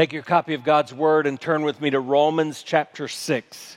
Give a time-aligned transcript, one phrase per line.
[0.00, 3.76] Take your copy of God's Word and turn with me to Romans chapter 6.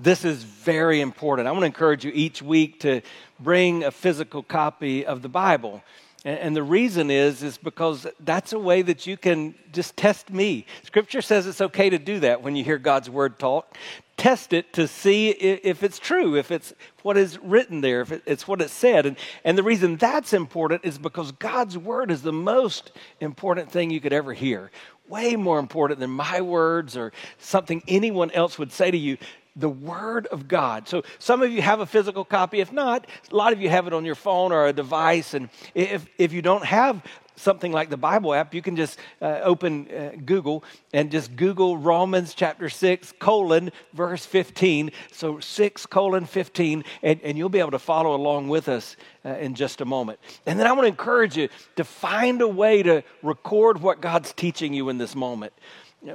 [0.00, 1.46] This is very important.
[1.46, 3.02] I want to encourage you each week to
[3.38, 5.80] bring a physical copy of the Bible.
[6.24, 10.66] And the reason is, is because that's a way that you can just test me.
[10.82, 13.78] Scripture says it's okay to do that when you hear God's word talk.
[14.16, 18.46] Test it to see if it's true, if it's what is written there, if it's
[18.46, 19.06] what it said.
[19.06, 23.90] And, and the reason that's important is because God's word is the most important thing
[23.90, 24.70] you could ever hear.
[25.10, 29.18] Way more important than my words or something anyone else would say to you
[29.56, 30.88] the Word of God.
[30.88, 32.60] So some of you have a physical copy.
[32.60, 35.34] If not, a lot of you have it on your phone or a device.
[35.34, 37.02] And if, if you don't have
[37.36, 41.76] something like the Bible app, you can just uh, open uh, Google and just Google
[41.76, 44.90] Romans chapter 6, colon, verse 15.
[45.12, 49.30] So 6, colon, 15, and, and you'll be able to follow along with us uh,
[49.30, 50.18] in just a moment.
[50.46, 54.32] And then I want to encourage you to find a way to record what God's
[54.32, 55.52] teaching you in this moment.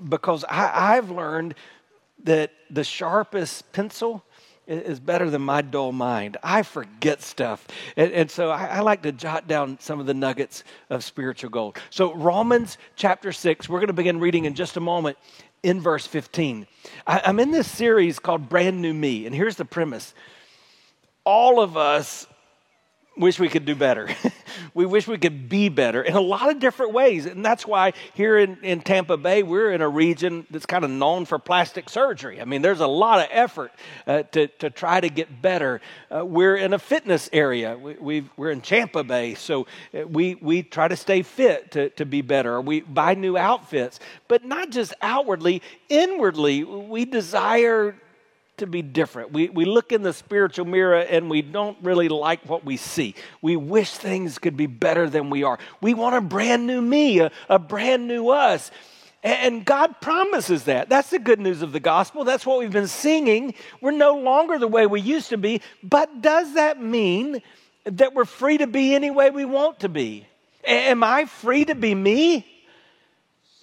[0.10, 1.56] Because I, I've learned
[2.24, 4.24] that the sharpest pencil
[4.68, 6.38] is better than my dull mind.
[6.44, 7.68] I forget stuff.
[7.96, 11.50] And, and so I, I, like to jot down some of the nuggets of spiritual
[11.50, 11.78] gold.
[11.90, 15.18] So, Romans chapter 6, we're going to begin reading in just a moment
[15.64, 16.68] in verse 15.
[17.06, 19.26] I, I'm in this series called Brand New Me.
[19.26, 20.14] And here's the premise
[21.24, 22.28] all of us
[23.18, 24.10] wish we could do better.
[24.74, 27.26] we wish we could be better in a lot of different ways.
[27.26, 30.92] And that's why here in, in Tampa Bay, we're in a region that's kind of
[30.92, 32.42] known for plastic surgery.
[32.42, 33.72] I mean, there's a lot of effort
[34.08, 35.82] uh, to, to try to get better.
[36.10, 37.78] Uh, we're in a fitness area.
[37.78, 41.90] We, we are in Tampa Bay, so uh, we, we try to stay fit to,
[41.92, 42.62] to be better.
[42.62, 47.96] We buy new outfits, but not just outwardly, inwardly, we desire
[48.58, 49.32] to be different.
[49.32, 53.16] We, we look in the spiritual mirror and we don't really like what we see.
[53.42, 55.60] We wish things could be better than we are.
[55.82, 58.72] We want a brand new me, a, a brand new us.
[59.24, 60.88] And God promises that.
[60.88, 62.24] That's the good news of the gospel.
[62.24, 63.56] That's what we've been singing.
[63.82, 65.62] We're no longer the way we used to be.
[65.82, 67.42] But does that mean
[67.86, 70.28] that we're free to be any way we want to be?
[70.64, 72.46] Am I free to be me?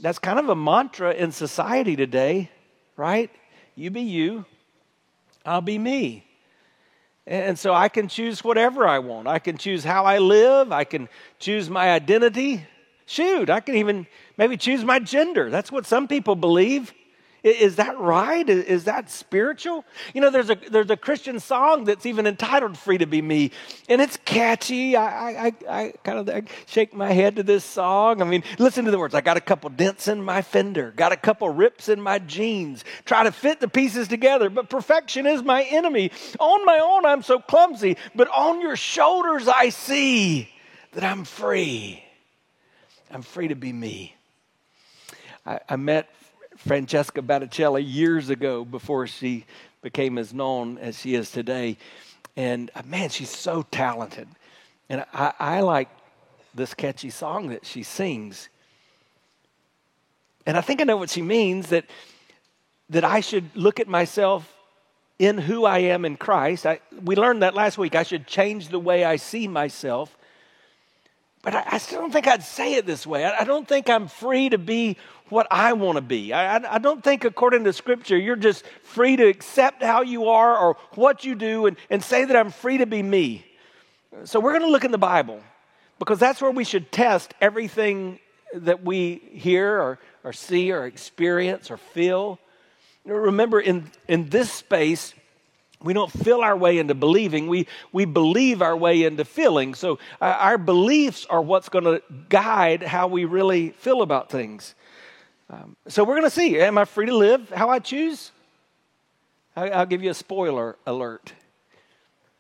[0.00, 2.50] That's kind of a mantra in society today,
[2.96, 3.30] right?
[3.76, 4.44] You be you,
[5.44, 6.24] I'll be me.
[7.26, 9.28] And so I can choose whatever I want.
[9.28, 10.72] I can choose how I live.
[10.72, 11.08] I can
[11.38, 12.66] choose my identity.
[13.06, 15.50] Shoot, I can even maybe choose my gender.
[15.50, 16.92] That's what some people believe.
[17.42, 18.48] Is that right?
[18.48, 19.84] Is that spiritual?
[20.14, 23.50] You know, there's a there's a Christian song that's even entitled "Free to Be Me,"
[23.88, 24.94] and it's catchy.
[24.94, 28.22] I I, I kind of I shake my head to this song.
[28.22, 29.12] I mean, listen to the words.
[29.12, 32.84] I got a couple dents in my fender, got a couple rips in my jeans.
[33.04, 36.12] Try to fit the pieces together, but perfection is my enemy.
[36.38, 40.48] On my own, I'm so clumsy, but on your shoulders, I see
[40.92, 42.04] that I'm free.
[43.10, 44.14] I'm free to be me.
[45.44, 46.08] I, I met
[46.66, 49.44] Francesca Battistelli years ago before she
[49.82, 51.76] became as known as she is today.
[52.36, 54.28] And uh, man, she's so talented.
[54.88, 55.88] And I, I like
[56.54, 58.48] this catchy song that she sings.
[60.46, 61.84] And I think I know what she means that,
[62.90, 64.52] that I should look at myself
[65.18, 66.64] in who I am in Christ.
[66.64, 67.96] I, we learned that last week.
[67.96, 70.16] I should change the way I see myself.
[71.42, 73.24] But I, I still don't think I'd say it this way.
[73.24, 74.96] I, I don't think I'm free to be
[75.32, 76.32] what I want to be.
[76.32, 80.56] I, I, don't think, according to Scripture, you're just free to accept how you are
[80.56, 83.44] or what you do and, and say that I'm free to be me.
[84.24, 85.40] So we're going to look in the Bible
[85.98, 88.18] because that's where we should test everything
[88.54, 92.38] that we hear or, or see or experience or feel.
[93.06, 95.14] Remember, in, in this space,
[95.82, 99.74] we don't feel our way into believing, we, we believe our way into feeling.
[99.74, 104.74] So, uh, our beliefs are what's going to guide how we really feel about things.
[105.52, 106.58] Um, so we're going to see.
[106.58, 108.32] Am I free to live how I choose?
[109.54, 111.34] I, I'll give you a spoiler alert.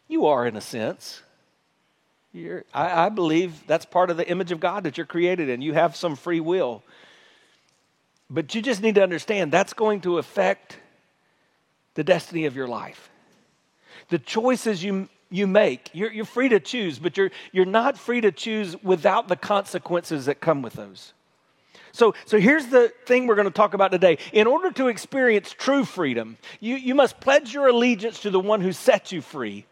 [0.08, 1.22] You are, in a sense.
[2.72, 5.60] I, I believe that's part of the image of God that you're created in.
[5.60, 6.82] You have some free will.
[8.30, 10.78] But you just need to understand that's going to affect
[11.92, 13.10] the destiny of your life.
[14.08, 18.22] The choices you, you make, you're, you're free to choose, but you're, you're not free
[18.22, 21.12] to choose without the consequences that come with those.
[21.92, 24.18] So, so here's the thing we're going to talk about today.
[24.32, 28.60] In order to experience true freedom, you, you must pledge your allegiance to the one
[28.60, 29.66] who sets you free,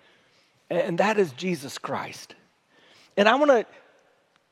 [0.69, 2.34] and that is Jesus Christ.
[3.17, 3.67] And I want to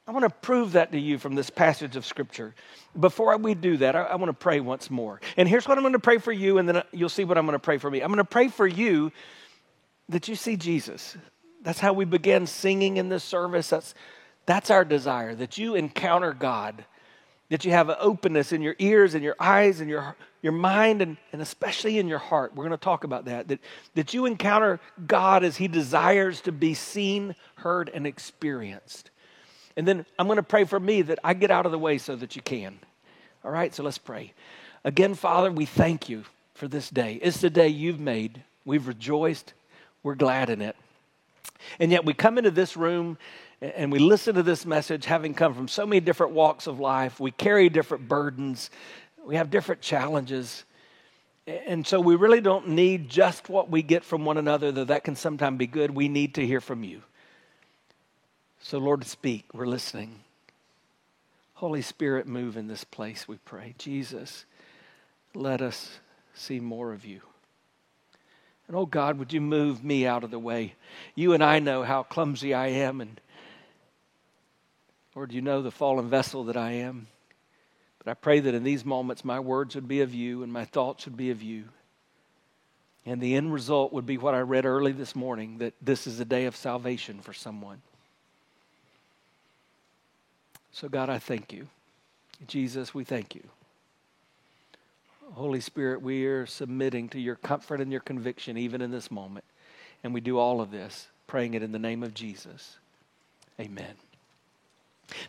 [0.06, 2.54] I want to prove that to you from this passage of Scripture.
[2.98, 5.20] Before we do that, I, I want to pray once more.
[5.36, 7.36] And here's what I'm going to pray for you, and then uh, you'll see what
[7.36, 8.00] I'm going to pray for me.
[8.00, 9.12] I'm going to pray for you
[10.08, 11.14] that you see Jesus.
[11.60, 13.68] That's how we began singing in this service.
[13.68, 13.94] That's,
[14.46, 16.86] that's our desire, that you encounter God
[17.50, 21.00] that you have an openness in your ears and your eyes and your, your mind
[21.00, 22.54] and, and especially in your heart.
[22.54, 23.60] We're going to talk about that, that.
[23.94, 29.10] That you encounter God as He desires to be seen, heard, and experienced.
[29.76, 31.98] And then I'm going to pray for me that I get out of the way
[31.98, 32.78] so that you can.
[33.44, 34.34] All right, so let's pray.
[34.84, 36.24] Again, Father, we thank you
[36.54, 37.18] for this day.
[37.22, 38.42] It's the day you've made.
[38.64, 39.54] We've rejoiced,
[40.02, 40.76] we're glad in it.
[41.78, 43.18] And yet we come into this room
[43.60, 47.18] and we listen to this message having come from so many different walks of life.
[47.18, 48.70] We carry different burdens,
[49.24, 50.64] we have different challenges.
[51.46, 55.02] And so we really don't need just what we get from one another, though that
[55.02, 55.90] can sometimes be good.
[55.90, 57.00] We need to hear from you.
[58.60, 59.46] So, Lord, speak.
[59.54, 60.20] We're listening.
[61.54, 63.74] Holy Spirit, move in this place, we pray.
[63.78, 64.44] Jesus,
[65.34, 65.98] let us
[66.32, 67.20] see more of you.
[68.68, 70.74] And oh God, would you move me out of the way?
[71.16, 73.20] You and I know how clumsy I am, and
[75.18, 77.08] Lord, you know the fallen vessel that I am.
[77.98, 80.64] But I pray that in these moments my words would be of you and my
[80.64, 81.64] thoughts would be of you.
[83.04, 86.20] And the end result would be what I read early this morning that this is
[86.20, 87.82] a day of salvation for someone.
[90.70, 91.66] So, God, I thank you.
[92.46, 93.42] Jesus, we thank you.
[95.32, 99.46] Holy Spirit, we are submitting to your comfort and your conviction even in this moment.
[100.04, 102.78] And we do all of this, praying it in the name of Jesus.
[103.58, 103.96] Amen.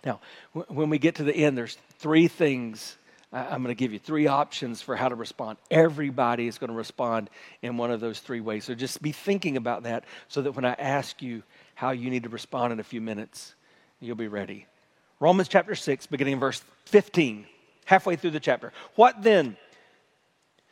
[0.06, 0.20] Now,
[0.54, 2.98] when we get to the end, there's three things
[3.32, 5.60] I'm going to give you three options for how to respond.
[5.70, 7.30] Everybody is going to respond
[7.62, 8.66] in one of those three ways.
[8.66, 11.44] So just be thinking about that so that when I ask you
[11.76, 13.54] how you need to respond in a few minutes,
[14.00, 14.66] you'll be ready.
[15.20, 17.46] Romans chapter 6, beginning in verse 15,
[17.86, 18.74] halfway through the chapter.
[18.96, 19.58] What then?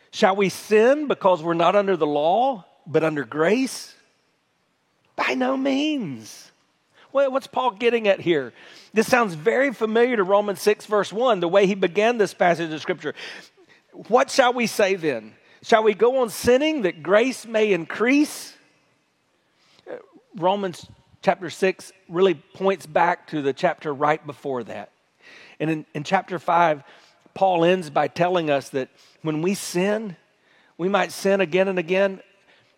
[0.10, 3.94] Shall we sin because we're not under the law, but under grace?
[5.16, 6.52] By no means.
[7.12, 8.54] What's Paul getting at here?
[8.94, 12.72] This sounds very familiar to Romans 6, verse 1, the way he began this passage
[12.72, 13.16] of Scripture.
[14.08, 15.34] What shall we say then?
[15.64, 18.56] Shall we go on sinning that grace may increase?
[20.36, 20.86] Romans
[21.24, 24.92] chapter 6 really points back to the chapter right before that.
[25.60, 26.84] And in, in chapter 5,
[27.34, 28.90] Paul ends by telling us that
[29.24, 30.16] when we sin,
[30.78, 32.22] we might sin again and again,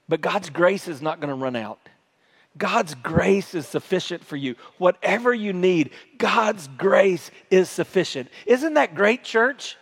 [0.07, 1.88] but God's grace is not going to run out.
[2.57, 4.55] God's grace is sufficient for you.
[4.77, 8.29] Whatever you need, God's grace is sufficient.
[8.45, 9.77] Isn't that great, church?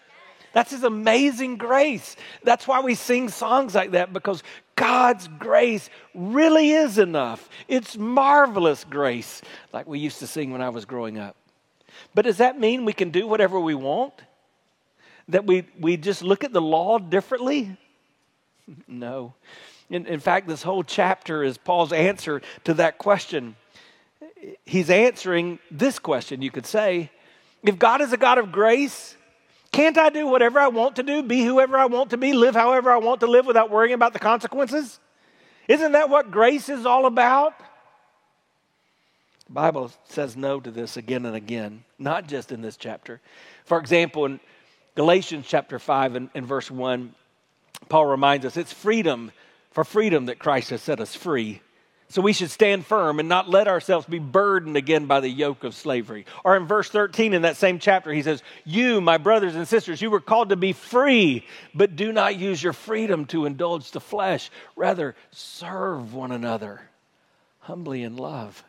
[0.53, 2.15] That's His amazing grace.
[2.43, 4.43] That's why we sing songs like that because
[4.75, 7.49] God's grace really is enough.
[7.67, 9.41] It's marvelous grace,
[9.73, 11.35] like we used to sing when I was growing up.
[12.13, 14.13] But does that mean we can do whatever we want?
[15.29, 17.77] That we, we just look at the law differently?
[18.85, 19.33] No.
[19.89, 23.55] In, in fact, this whole chapter is Paul's answer to that question.
[24.65, 27.09] He's answering this question, you could say.
[27.63, 29.15] If God is a God of grace,
[29.71, 32.55] can't I do whatever I want to do, be whoever I want to be, live
[32.55, 34.99] however I want to live without worrying about the consequences?
[35.67, 37.53] Isn't that what grace is all about?
[39.47, 43.21] The Bible says no to this again and again, not just in this chapter.
[43.65, 44.39] For example, in
[44.95, 47.15] Galatians chapter 5 and, and verse 1,
[47.87, 49.31] Paul reminds us it's freedom
[49.77, 51.61] for freedom that Christ has set us free.
[52.09, 55.63] So we should stand firm and not let ourselves be burdened again by the yoke
[55.63, 56.25] of slavery.
[56.43, 60.01] Or in verse 13 in that same chapter, he says, You, my brothers and sisters,
[60.01, 63.99] you were called to be free, but do not use your freedom to indulge the
[63.99, 64.49] flesh.
[64.75, 66.81] Rather, serve one another
[67.59, 68.63] humbly in love.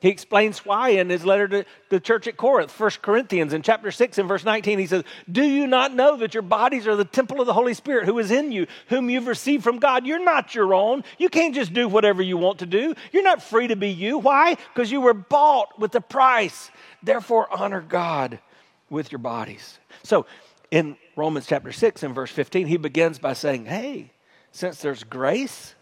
[0.00, 3.90] He explains why in his letter to the church at Corinth, 1 Corinthians in chapter
[3.90, 4.78] 6 and verse 19.
[4.78, 7.72] He says, Do you not know that your bodies are the temple of the Holy
[7.72, 10.06] Spirit who is in you, whom you've received from God?
[10.06, 11.02] You're not your own.
[11.16, 12.94] You can't just do whatever you want to do.
[13.10, 14.18] You're not free to be you.
[14.18, 14.56] Why?
[14.74, 16.70] Because you were bought with a price.
[17.02, 18.38] Therefore, honor God
[18.90, 19.78] with your bodies.
[20.02, 20.26] So
[20.70, 24.12] in Romans chapter 6 and verse 15, he begins by saying, Hey,
[24.52, 25.74] since there's grace,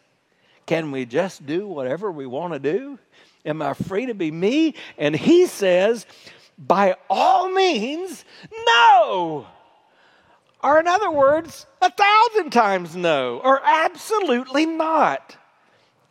[0.67, 2.99] can we just do whatever we want to do?
[3.45, 4.75] Am I free to be me?
[4.97, 6.07] And he says,
[6.59, 8.25] by all means,
[8.67, 9.47] no.
[10.63, 15.37] Or, in other words, a thousand times no, or absolutely not.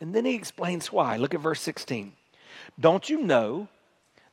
[0.00, 1.16] And then he explains why.
[1.16, 2.12] Look at verse 16.
[2.78, 3.68] Don't you know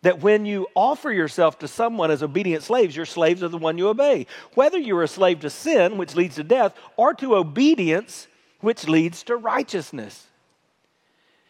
[0.03, 3.77] that when you offer yourself to someone as obedient slaves, you're slaves of the one
[3.77, 4.27] you obey?
[4.53, 8.27] Whether you're a slave to sin, which leads to death, or to obedience,
[8.60, 10.27] which leads to righteousness.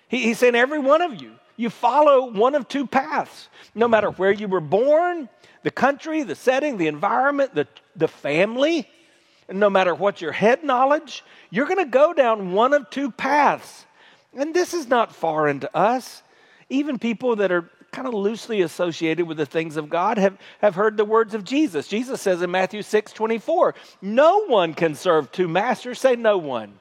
[0.08, 1.32] He, he's saying, every one of you,
[1.62, 3.50] you follow one of two paths.
[3.76, 5.30] No matter where you were born,
[5.64, 8.90] the country, the setting, the environment, the, the family,
[9.50, 13.86] no matter what your head knowledge, you're going to go down one of two paths.
[14.34, 16.24] And this is not foreign to us.
[16.70, 20.76] Even people that are kind of loosely associated with the things of God have, have
[20.76, 21.88] heard the words of Jesus.
[21.88, 26.00] Jesus says in Matthew 6 24, No one can serve two masters.
[26.00, 26.81] Say, no one.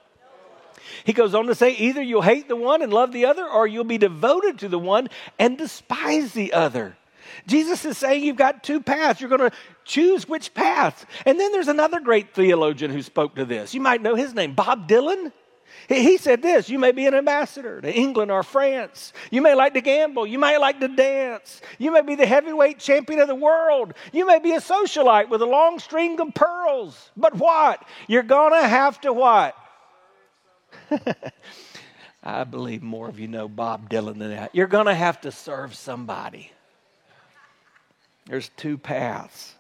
[1.05, 3.67] He goes on to say, either you'll hate the one and love the other, or
[3.67, 6.97] you'll be devoted to the one and despise the other.
[7.47, 9.21] Jesus is saying you've got two paths.
[9.21, 11.07] You're going to choose which path.
[11.25, 13.75] And then there's another great theologian who spoke to this.
[13.75, 15.33] You might know his name, Bob Dylan.
[15.89, 19.13] He said this You may be an ambassador to England or France.
[19.31, 20.27] You may like to gamble.
[20.27, 21.61] You may like to dance.
[21.79, 23.95] You may be the heavyweight champion of the world.
[24.13, 27.11] You may be a socialite with a long string of pearls.
[27.17, 27.85] But what?
[28.09, 29.57] You're going to have to what?
[32.23, 34.55] I believe more of you know Bob Dylan than that.
[34.55, 36.53] You're going to have to serve somebody.
[38.27, 39.55] There's two paths.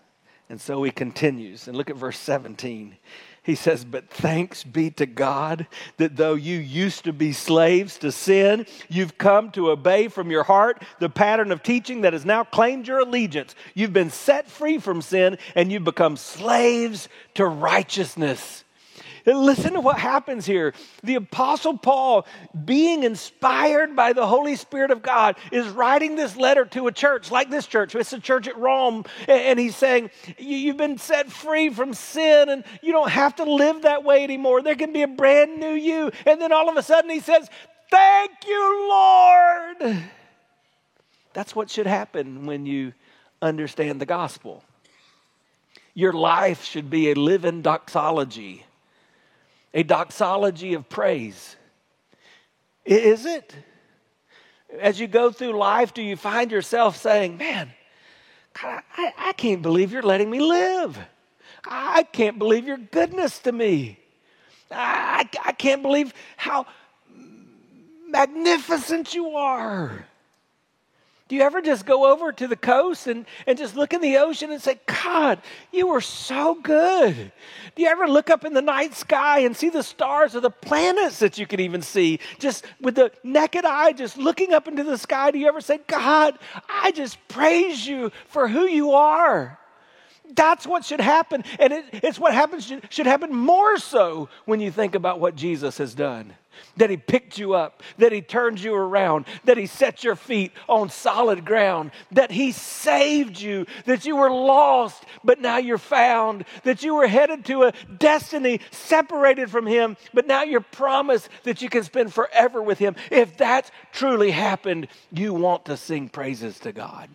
[0.50, 1.68] And so he continues.
[1.68, 2.96] And look at verse 17.
[3.42, 8.12] He says, But thanks be to God that though you used to be slaves to
[8.12, 12.44] sin, you've come to obey from your heart the pattern of teaching that has now
[12.44, 13.54] claimed your allegiance.
[13.74, 18.64] You've been set free from sin and you've become slaves to righteousness.
[19.34, 20.74] Listen to what happens here.
[21.02, 22.26] The Apostle Paul,
[22.64, 27.30] being inspired by the Holy Spirit of God, is writing this letter to a church
[27.30, 27.94] like this church.
[27.94, 29.04] It's a church at Rome.
[29.28, 33.82] And he's saying, You've been set free from sin and you don't have to live
[33.82, 34.62] that way anymore.
[34.62, 36.10] There can be a brand new you.
[36.26, 37.48] And then all of a sudden he says,
[37.90, 40.02] Thank you, Lord.
[41.32, 42.92] That's what should happen when you
[43.42, 44.64] understand the gospel.
[45.94, 48.64] Your life should be a living doxology
[49.72, 51.56] a doxology of praise.
[52.84, 53.54] Is it?
[54.78, 57.70] As you go through life, do you find yourself saying, Man,
[58.60, 60.98] God, I, I can't believe you're letting me live.
[61.64, 63.98] I can't believe your goodness to me.
[64.70, 66.66] I, I can't believe how
[68.08, 70.06] magnificent you are.
[71.30, 74.16] Do you ever just go over to the coast and, and just look in the
[74.16, 75.40] ocean and say, God,
[75.72, 77.30] you were so good?
[77.76, 80.50] Do you ever look up in the night sky and see the stars or the
[80.50, 84.82] planets that you can even see just with the naked eye, just looking up into
[84.82, 85.30] the sky?
[85.30, 86.36] Do you ever say, God,
[86.68, 89.56] I just praise you for who you are?
[90.34, 91.44] That's what should happen.
[91.60, 95.36] And it, it's what happens, should, should happen more so when you think about what
[95.36, 96.34] Jesus has done
[96.76, 100.52] that He picked you up, that He turned you around, that He set your feet
[100.68, 106.44] on solid ground, that He saved you, that you were lost, but now you're found,
[106.64, 111.62] that you were headed to a destiny separated from Him, but now you're promised that
[111.62, 112.96] you can spend forever with Him.
[113.10, 117.08] If that's truly happened, you want to sing praises to God.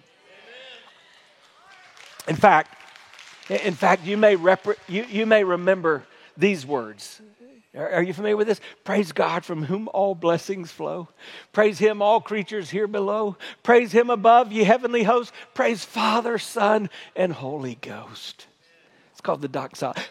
[2.28, 2.76] In fact,
[3.50, 6.04] in fact, you may, rep- you, you may remember
[6.36, 7.22] these words
[7.76, 8.62] are you familiar with this?
[8.84, 11.10] Praise God from whom all blessings flow.
[11.52, 13.38] Praise Him, all creatures here below.
[13.64, 15.34] Praise Him above, ye heavenly hosts.
[15.54, 18.48] Praise Father, Son, and Holy Ghost.
[19.12, 20.02] It's called the doxology.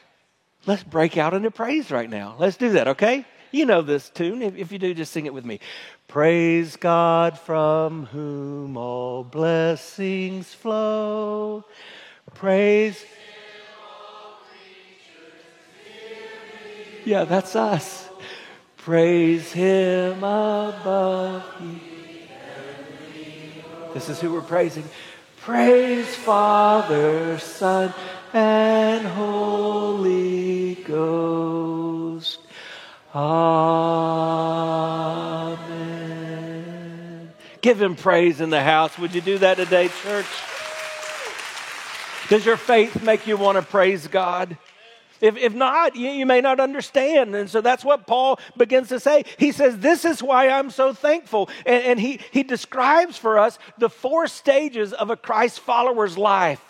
[0.67, 2.37] Let's break out into praise right now.
[2.39, 3.27] Let's do that, okay?
[3.51, 4.43] You know this tune.
[4.43, 5.61] If, you do, just sing it with me.
[6.09, 11.65] Praise God from whom all blessings flow.
[12.35, 13.05] Praise
[17.05, 18.09] Yeah, that's us.
[18.79, 21.45] Praise him above.
[23.93, 24.85] This is who we're praising.
[25.39, 27.93] Praise Father, Son,
[28.33, 32.41] and Holy Ghost.
[33.15, 33.45] Amen.
[37.61, 38.99] Give him praise in the house.
[38.99, 40.27] Would you do that today, church?
[42.29, 44.57] Does your faith make you want to praise God?
[45.25, 47.35] If, if not, you, you may not understand.
[47.35, 49.25] And so that's what Paul begins to say.
[49.39, 51.49] He says, This is why I'm so thankful.
[51.65, 56.61] And, and he, he describes for us the four stages of a Christ follower's life.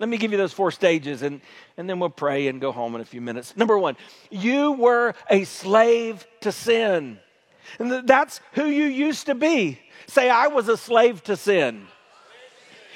[0.00, 1.40] Let me give you those four stages, and,
[1.76, 3.56] and then we'll pray and go home in a few minutes.
[3.56, 3.96] Number one,
[4.28, 7.20] you were a slave to sin.
[7.78, 9.78] And that's who you used to be.
[10.08, 11.86] Say, I was a slave to sin.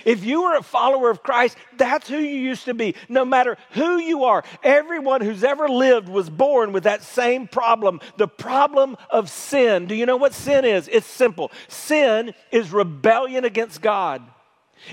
[0.05, 2.95] If you were a follower of Christ, that's who you used to be.
[3.09, 8.01] No matter who you are, everyone who's ever lived was born with that same problem
[8.17, 9.87] the problem of sin.
[9.87, 10.89] Do you know what sin is?
[10.89, 14.23] It's simple sin is rebellion against God.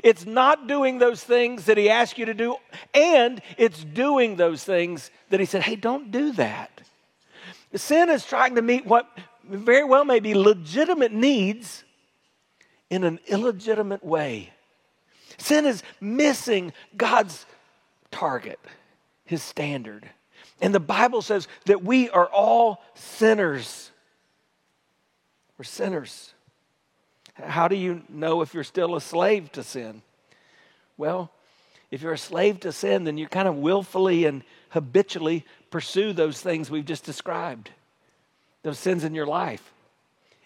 [0.04, 2.58] It's not doing those things that He asked you to do,
[2.94, 6.82] and it's doing those things that He said, hey, don't do that.
[7.74, 9.08] Sin is trying to meet what
[9.44, 11.84] very well may be legitimate needs
[12.90, 14.52] in an illegitimate way.
[15.38, 17.46] Sin is missing God's
[18.12, 18.60] target,
[19.26, 20.10] his standard.
[20.62, 23.92] And the Bible says that we are all sinners.
[25.58, 26.34] We're sinners.
[27.34, 30.02] How do you know if you're still a slave to sin?
[30.98, 31.32] Well,
[31.92, 36.40] if you're a slave to sin, then you kind of willfully and habitually pursue those
[36.40, 37.70] things we've just described,
[38.64, 39.74] those sins in your life.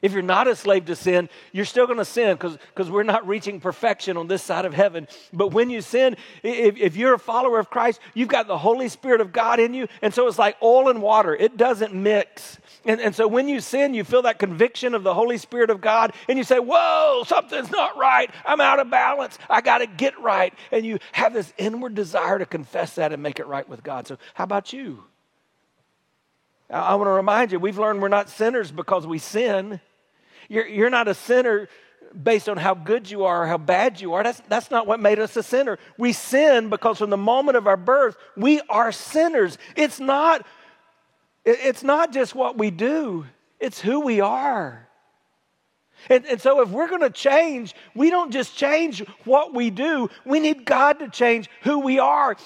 [0.01, 3.27] If you're not a slave to sin, you're still going to sin because we're not
[3.27, 5.08] reaching perfection on this side of heaven.
[5.34, 8.89] But when you sin, if, if you're a follower of Christ, you've got the Holy
[8.89, 9.88] Spirit of God in you.
[10.01, 12.58] And so it's like oil and water, it doesn't mix.
[12.86, 15.82] And, and so when you sin, you feel that conviction of the Holy Spirit of
[15.82, 18.29] God, and you say, Whoa, something's not right.
[18.46, 19.38] I'm out of balance.
[19.50, 20.53] I got to get right.
[20.72, 24.08] And you have this inward desire to confess that and make it right with God.
[24.08, 25.03] So, how about you?
[26.70, 29.82] I want to remind you, we've learned we're not sinners because we sin.
[30.50, 31.70] You're, you're not a sinner
[32.22, 34.24] based on how good you are or how bad you are.
[34.24, 35.77] That's, that's not what made us a sinner.
[35.98, 39.58] We sin because from the moment of our birth, we are sinners.
[39.75, 40.46] It's not,
[41.46, 43.25] it's not just what we do,
[43.60, 44.88] it's who we are.
[46.10, 50.10] And, and so, if we're going to change, we don't just change what we do,
[50.25, 52.38] we need God to change who we are.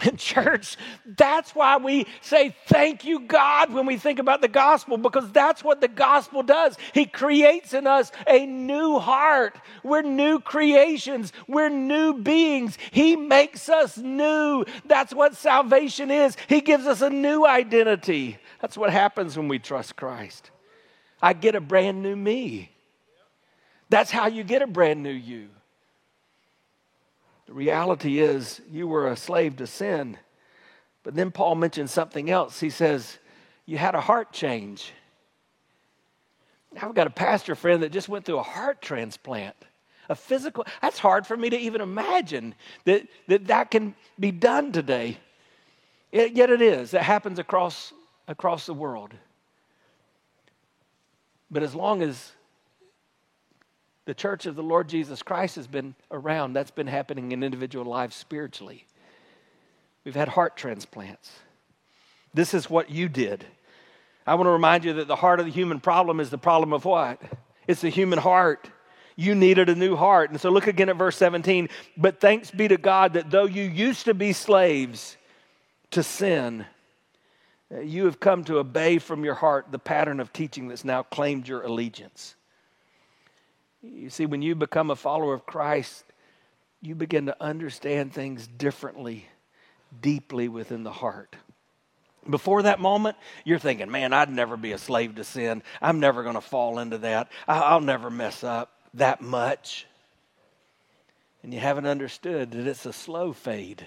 [0.06, 4.96] In church, that's why we say thank you, God, when we think about the gospel,
[4.96, 6.76] because that's what the gospel does.
[6.92, 9.56] He creates in us a new heart.
[9.82, 12.76] We're new creations, we're new beings.
[12.90, 14.64] He makes us new.
[14.84, 16.36] That's what salvation is.
[16.48, 18.38] He gives us a new identity.
[18.60, 20.50] That's what happens when we trust Christ.
[21.22, 22.70] I get a brand new me.
[23.90, 25.50] That's how you get a brand new you.
[27.46, 30.16] The reality is, you were a slave to sin.
[31.02, 32.58] But then Paul mentions something else.
[32.58, 33.18] He says,
[33.66, 34.92] You had a heart change.
[36.80, 39.54] I've got a pastor friend that just went through a heart transplant,
[40.08, 40.66] a physical.
[40.82, 42.54] That's hard for me to even imagine
[42.84, 45.18] that that, that can be done today.
[46.10, 46.94] It, yet it is.
[46.94, 47.92] It happens across,
[48.26, 49.12] across the world.
[51.50, 52.32] But as long as
[54.06, 56.52] the church of the Lord Jesus Christ has been around.
[56.52, 58.86] That's been happening in individual lives spiritually.
[60.04, 61.30] We've had heart transplants.
[62.34, 63.44] This is what you did.
[64.26, 66.72] I want to remind you that the heart of the human problem is the problem
[66.72, 67.20] of what?
[67.66, 68.68] It's the human heart.
[69.16, 70.30] You needed a new heart.
[70.30, 71.68] And so look again at verse 17.
[71.96, 75.16] But thanks be to God that though you used to be slaves
[75.92, 76.66] to sin,
[77.72, 81.02] uh, you have come to obey from your heart the pattern of teaching that's now
[81.02, 82.34] claimed your allegiance.
[83.84, 86.04] You see, when you become a follower of Christ,
[86.80, 89.26] you begin to understand things differently,
[90.00, 91.36] deeply within the heart.
[92.28, 95.62] Before that moment, you're thinking, man, I'd never be a slave to sin.
[95.82, 97.28] I'm never going to fall into that.
[97.46, 99.86] I'll never mess up that much.
[101.42, 103.86] And you haven't understood that it's a slow fade,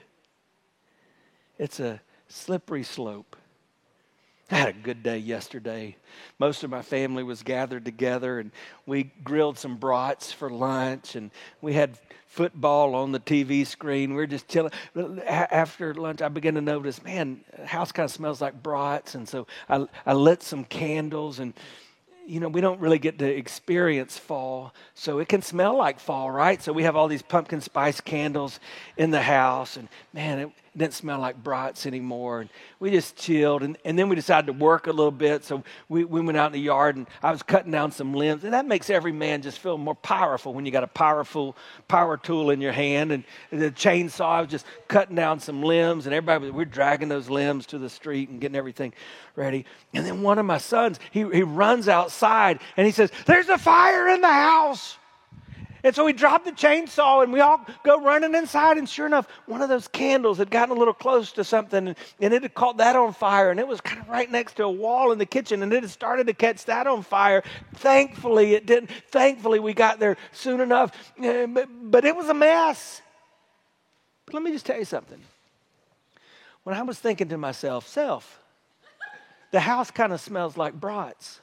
[1.57, 3.35] it's a slippery slope.
[4.49, 5.97] I had a good day yesterday.
[6.39, 8.51] Most of my family was gathered together, and
[8.85, 11.31] we grilled some brats for lunch, and
[11.61, 14.13] we had football on the TV screen.
[14.13, 14.71] We are just chilling.
[15.27, 19.47] After lunch, I began to notice, man, house kind of smells like brats, and so
[19.67, 21.53] I, I lit some candles and
[22.27, 26.29] you know, we don't really get to experience fall, so it can smell like fall,
[26.29, 26.61] right?
[26.61, 28.59] So we have all these pumpkin spice candles
[28.97, 32.41] in the house, and man, it, didn't smell like brats anymore.
[32.41, 33.63] And we just chilled.
[33.63, 35.43] And, and then we decided to work a little bit.
[35.43, 38.43] So we, we went out in the yard and I was cutting down some limbs.
[38.43, 42.17] And that makes every man just feel more powerful when you got a powerful power
[42.17, 43.11] tool in your hand.
[43.11, 46.05] And the chainsaw, I was just cutting down some limbs.
[46.05, 48.93] And everybody, we're dragging those limbs to the street and getting everything
[49.35, 49.65] ready.
[49.93, 53.57] And then one of my sons, he, he runs outside and he says, There's a
[53.57, 54.97] fire in the house.
[55.83, 58.77] And so we dropped the chainsaw and we all go running inside.
[58.77, 61.97] And sure enough, one of those candles had gotten a little close to something and,
[62.19, 63.51] and it had caught that on fire.
[63.51, 65.83] And it was kind of right next to a wall in the kitchen and it
[65.83, 67.43] had started to catch that on fire.
[67.75, 68.89] Thankfully, it didn't.
[69.09, 70.91] Thankfully, we got there soon enough.
[71.23, 73.01] Uh, but, but it was a mess.
[74.25, 75.19] But let me just tell you something.
[76.63, 78.41] When I was thinking to myself, self,
[79.51, 81.39] the house kind of smells like brats.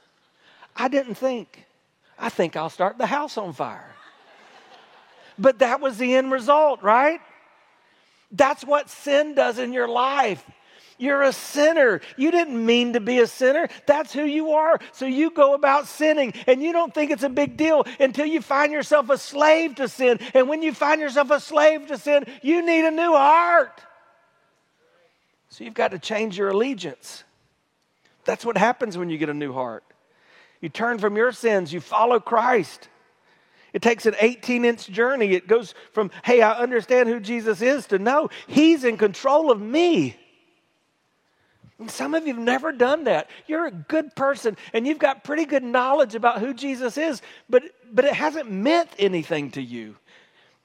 [0.76, 1.64] I didn't think,
[2.18, 3.94] I think I'll start the house on fire.
[5.38, 7.20] But that was the end result, right?
[8.30, 10.44] That's what sin does in your life.
[10.96, 12.00] You're a sinner.
[12.16, 13.68] You didn't mean to be a sinner.
[13.86, 14.78] That's who you are.
[14.92, 18.40] So you go about sinning and you don't think it's a big deal until you
[18.40, 20.20] find yourself a slave to sin.
[20.34, 23.80] And when you find yourself a slave to sin, you need a new heart.
[25.48, 27.24] So you've got to change your allegiance.
[28.24, 29.84] That's what happens when you get a new heart.
[30.60, 32.88] You turn from your sins, you follow Christ.
[33.74, 35.32] It takes an 18 inch journey.
[35.32, 39.60] It goes from, hey, I understand who Jesus is, to no, he's in control of
[39.60, 40.16] me.
[41.80, 43.28] And some of you have never done that.
[43.48, 47.64] You're a good person and you've got pretty good knowledge about who Jesus is, but,
[47.92, 49.96] but it hasn't meant anything to you.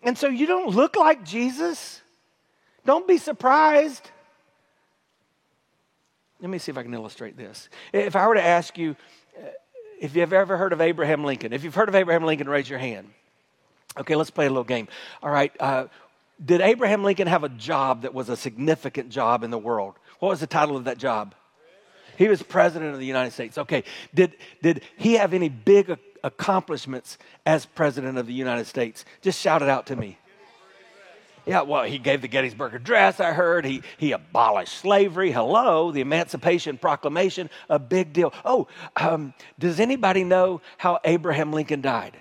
[0.04, 2.02] And so you don't look like Jesus.
[2.86, 4.08] Don't be surprised.
[6.40, 7.70] Let me see if I can illustrate this.
[7.92, 8.96] If I were to ask you
[10.00, 12.80] if you've ever heard of Abraham Lincoln, if you've heard of Abraham Lincoln, raise your
[12.80, 13.10] hand.
[13.98, 14.88] Okay, let's play a little game.
[15.22, 15.88] All right, uh,
[16.44, 19.96] did Abraham Lincoln have a job that was a significant job in the world?
[20.20, 21.36] What was the title of that job?
[22.18, 23.58] He was president of the United States.
[23.58, 23.84] Okay,
[24.14, 29.06] did, did he have any big accomplishments as president of the United States?
[29.22, 30.18] Just shout it out to me.
[31.46, 33.66] Yeah, well, he gave the Gettysburg Address, I heard.
[33.66, 35.32] He, he abolished slavery.
[35.32, 38.34] Hello, the Emancipation Proclamation, a big deal.
[38.46, 42.18] Oh, um, does anybody know how Abraham Lincoln died?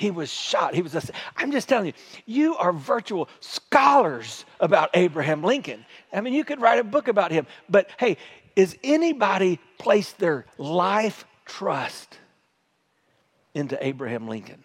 [0.00, 0.74] He was shot.
[0.74, 1.10] He was.
[1.36, 1.92] I'm just telling you,
[2.24, 5.84] you are virtual scholars about Abraham Lincoln.
[6.10, 7.46] I mean, you could write a book about him.
[7.68, 8.16] But hey,
[8.56, 12.16] is anybody placed their life trust
[13.52, 14.64] into Abraham Lincoln?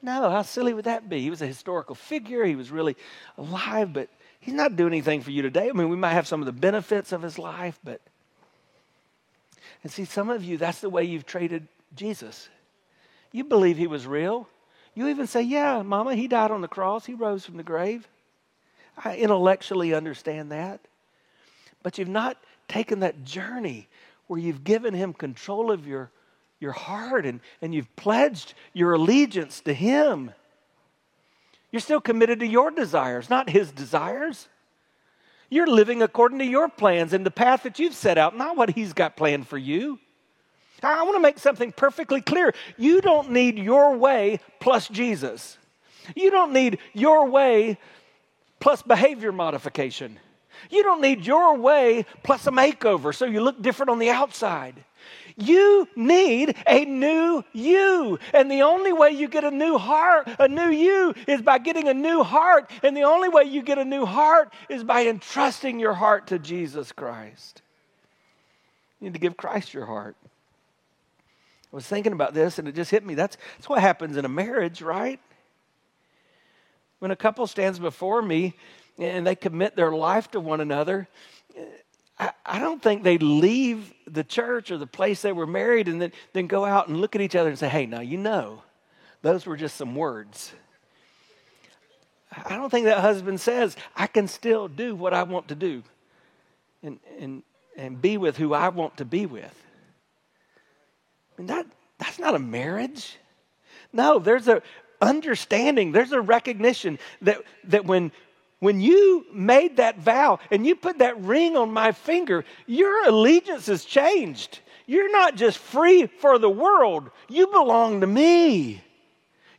[0.00, 1.20] No, how silly would that be?
[1.20, 2.44] He was a historical figure.
[2.44, 2.96] He was really
[3.36, 4.08] alive, but
[4.40, 5.68] he's not doing anything for you today.
[5.68, 8.00] I mean, we might have some of the benefits of his life, but.
[9.82, 12.48] And see, some of you, that's the way you've treated Jesus.
[13.32, 14.48] You believe he was real.
[14.94, 18.08] You even say, Yeah, Mama, he died on the cross, he rose from the grave.
[19.04, 20.80] I intellectually understand that.
[21.82, 23.88] But you've not taken that journey
[24.26, 26.10] where you've given him control of your
[26.60, 30.32] your heart and, and you've pledged your allegiance to Him.
[31.70, 34.48] You're still committed to your desires, not His desires.
[35.50, 38.70] You're living according to your plans and the path that you've set out, not what
[38.70, 39.98] He's got planned for you.
[40.82, 42.52] I want to make something perfectly clear.
[42.76, 45.58] You don't need your way plus Jesus.
[46.14, 47.78] You don't need your way
[48.60, 50.18] plus behavior modification.
[50.70, 54.84] You don't need your way plus a makeover so you look different on the outside.
[55.36, 58.18] You need a new you.
[58.34, 61.88] And the only way you get a new heart, a new you, is by getting
[61.88, 62.70] a new heart.
[62.82, 66.38] And the only way you get a new heart is by entrusting your heart to
[66.38, 67.62] Jesus Christ.
[69.00, 70.16] You need to give Christ your heart.
[71.72, 73.14] I was thinking about this and it just hit me.
[73.14, 75.20] That's, that's what happens in a marriage, right?
[76.98, 78.54] When a couple stands before me
[78.98, 81.06] and they commit their life to one another,
[82.18, 86.12] I, don't think they leave the church or the place they were married and then,
[86.32, 88.62] then go out and look at each other and say, hey, now you know,
[89.22, 90.52] those were just some words.
[92.32, 95.82] I don't think that husband says, I can still do what I want to do
[96.82, 97.42] and, and,
[97.76, 99.54] and be with who I want to be with.
[101.38, 101.66] Mean, that,
[101.98, 103.16] that's not a marriage.
[103.92, 104.62] No, there's a
[105.00, 108.10] understanding, there's a recognition that, that when,
[108.60, 113.66] when you made that vow and you put that ring on my finger, your allegiance
[113.66, 114.60] has changed.
[114.86, 118.82] You're not just free for the world, you belong to me.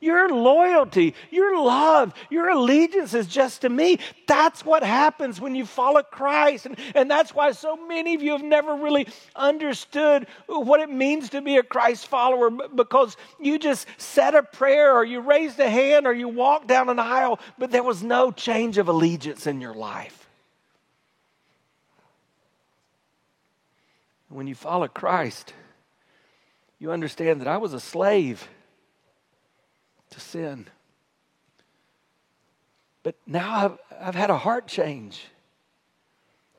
[0.01, 3.99] Your loyalty, your love, your allegiance is just to me.
[4.27, 6.67] That's what happens when you follow Christ.
[6.67, 11.29] And, and that's why so many of you have never really understood what it means
[11.31, 15.69] to be a Christ follower because you just said a prayer or you raised a
[15.69, 19.59] hand or you walked down an aisle, but there was no change of allegiance in
[19.59, 20.29] your life.
[24.29, 25.53] When you follow Christ,
[26.77, 28.47] you understand that I was a slave
[30.11, 30.67] to sin.
[33.03, 35.25] But now I've, I've had a heart change.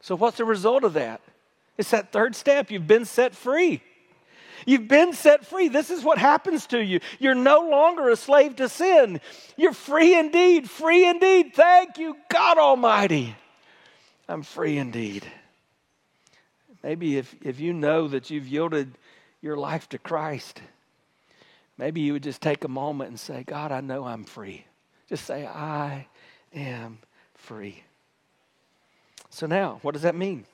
[0.01, 1.21] So, what's the result of that?
[1.77, 2.71] It's that third step.
[2.71, 3.83] You've been set free.
[4.67, 5.69] You've been set free.
[5.69, 7.01] This is what happens to you.
[7.19, 9.21] You're no longer a slave to sin.
[9.57, 11.55] You're free indeed, free indeed.
[11.55, 13.35] Thank you, God Almighty.
[14.29, 15.25] I'm free indeed.
[16.83, 18.97] Maybe if, if you know that you've yielded
[19.43, 20.61] your life to Christ,
[21.81, 24.67] Maybe you would just take a moment and say, God, I know I'm free.
[25.09, 26.07] Just say, I
[26.53, 26.99] am
[27.33, 27.83] free.
[29.31, 30.45] So now, what does that mean?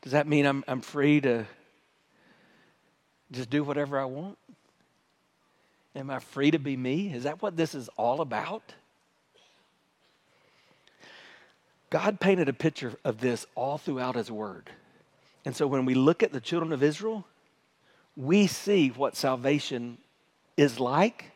[0.00, 1.46] Does that mean I'm, I'm free to
[3.32, 4.38] just do whatever I want?
[5.96, 7.12] Am I free to be me?
[7.12, 8.74] Is that what this is all about?
[11.90, 14.70] God painted a picture of this all throughout His Word.
[15.44, 17.26] And so when we look at the children of Israel,
[18.16, 19.98] we see what salvation
[20.56, 21.32] is like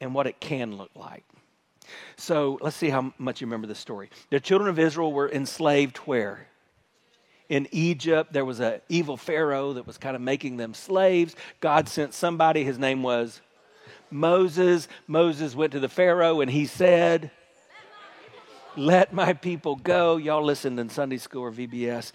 [0.00, 1.24] and what it can look like.
[2.16, 4.10] So let's see how much you remember this story.
[4.30, 6.48] The children of Israel were enslaved where?
[7.48, 11.36] In Egypt, there was an evil Pharaoh that was kind of making them slaves.
[11.60, 13.40] God sent somebody, his name was
[14.10, 14.88] Moses.
[15.06, 17.30] Moses went to the Pharaoh and he said,
[18.76, 20.16] let my people go.
[20.16, 22.12] Y'all listened in Sunday school or VBS.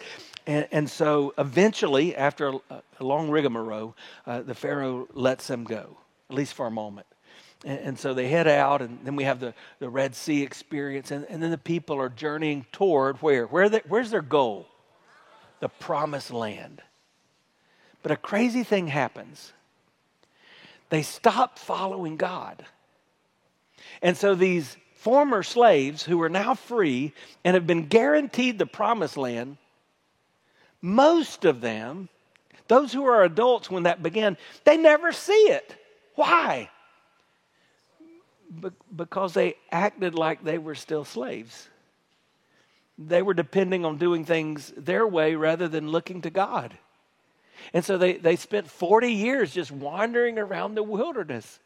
[0.48, 3.96] And, and so eventually, after a, a long rigmarole,
[4.26, 5.98] uh, the Pharaoh lets them go,
[6.30, 7.08] at least for a moment.
[7.64, 11.12] And, and, so they head out, and then we have the, the Red Sea experience.
[11.12, 13.46] And, and then the people are journeying toward where?
[13.46, 14.68] where they, where's their goal?
[15.60, 16.82] The promised land.
[18.02, 19.54] But a crazy thing happens.
[20.90, 22.66] They stop following God.
[24.02, 27.12] And so these former slaves who are now free
[27.44, 29.58] and have been guaranteed the promised land,
[30.80, 32.08] most of them,
[32.68, 35.76] those who are adults when that began, they never see it.
[36.14, 36.70] Why?
[38.60, 41.68] Be- because they acted like they were still slaves.
[43.00, 46.78] They were depending on doing things their way rather than looking to God.
[47.74, 51.60] And so they, they spent 40 years just wandering around the wilderness.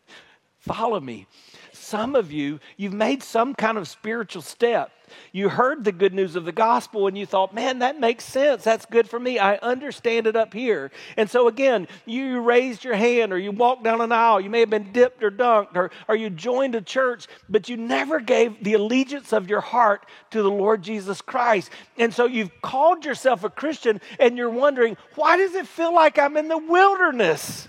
[0.66, 1.28] Follow me.
[1.74, 4.92] Some of you, you've made some kind of spiritual step.
[5.32, 8.64] You heard the good news of the gospel and you thought, man, that makes sense.
[8.64, 9.38] That's good for me.
[9.38, 10.90] I understand it up here.
[11.18, 14.42] And so, again, you raised your hand or you walked down an aisle.
[14.42, 17.78] You may have been dipped or dunked or, or you joined a church, but you
[17.78, 21.70] never gave the allegiance of your heart to the Lord Jesus Christ.
[22.00, 26.18] And so, you've called yourself a Christian and you're wondering, why does it feel like
[26.18, 27.68] I'm in the wilderness?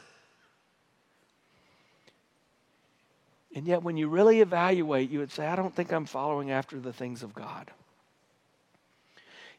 [3.57, 6.79] And yet, when you really evaluate, you would say, I don't think I'm following after
[6.79, 7.71] the things of God.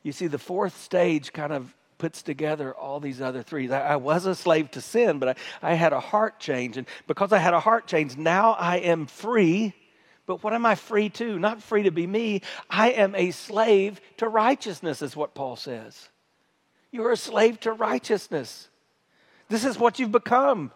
[0.03, 3.71] You see, the fourth stage kind of puts together all these other three.
[3.71, 6.77] I was a slave to sin, but I, I had a heart change.
[6.77, 9.73] And because I had a heart change, now I am free.
[10.27, 11.39] But what am I free to?
[11.39, 12.43] Not free to be me.
[12.69, 16.10] I am a slave to righteousness, is what Paul says.
[16.91, 18.69] You're a slave to righteousness.
[19.49, 20.71] This is what you've become.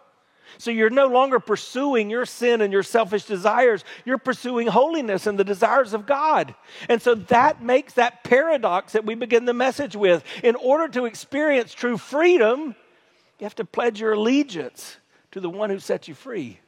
[0.58, 3.84] So you're no longer pursuing your sin and your selfish desires.
[4.06, 6.56] You're pursuing holiness and the desires of God.
[6.90, 10.24] And so that makes that paradox that we begin the message with.
[10.44, 12.76] In order to experience true freedom,
[13.40, 14.98] you have to pledge your allegiance
[15.32, 16.60] to the one who set you free.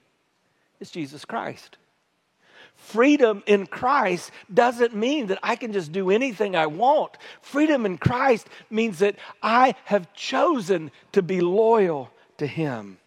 [0.79, 1.77] It's Jesus Christ.
[2.75, 7.17] Freedom in Christ doesn't mean that I can just do anything I want.
[7.41, 12.97] Freedom in Christ means that I have chosen to be loyal to Him.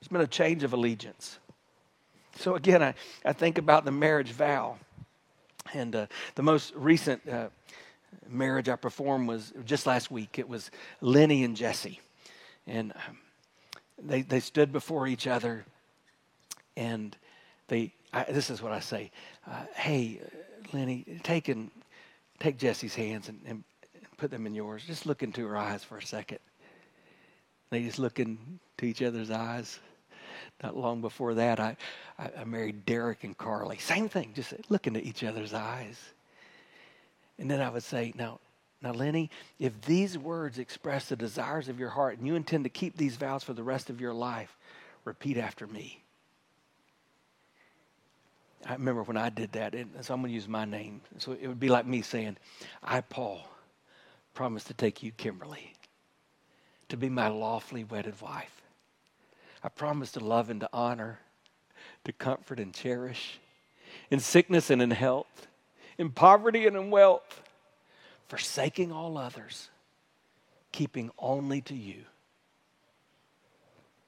[0.00, 1.38] It's been a change of allegiance.
[2.36, 4.76] So again, I, I think about the marriage vow.
[5.72, 7.48] And uh, the most recent uh,
[8.28, 10.38] marriage I performed was just last week.
[10.38, 12.00] It was Lenny and Jesse.
[12.66, 13.18] And um,
[14.02, 15.64] they, they stood before each other
[16.76, 17.16] and
[17.68, 19.10] they, I, this is what I say
[19.46, 20.20] uh, Hey,
[20.72, 21.70] Lenny, take, and,
[22.38, 23.64] take Jesse's hands and, and
[24.16, 24.84] put them in yours.
[24.86, 26.38] Just look into her eyes for a second.
[27.70, 28.38] They just look into
[28.82, 29.78] each other's eyes
[30.62, 31.76] not long before that, I,
[32.18, 33.78] I, married Derek and Carly.
[33.78, 36.00] Same thing, just look into each other's eyes.
[37.38, 38.40] And then I would say, now,
[38.82, 42.70] now, Lenny, if these words express the desires of your heart and you intend to
[42.70, 44.56] keep these vows for the rest of your life,
[45.04, 46.02] repeat after me.
[48.66, 51.00] I remember when I did that, and so I'm going to use my name.
[51.18, 52.36] So it would be like me saying,
[52.82, 53.48] I, Paul,
[54.34, 55.72] promise to take you, Kimberly,
[56.88, 58.56] to be my lawfully wedded wife
[59.66, 61.18] I promise to love and to honor,
[62.04, 63.40] to comfort and cherish,
[64.12, 65.48] in sickness and in health,
[65.98, 67.42] in poverty and in wealth,
[68.28, 69.70] forsaking all others,
[70.70, 72.02] keeping only to you,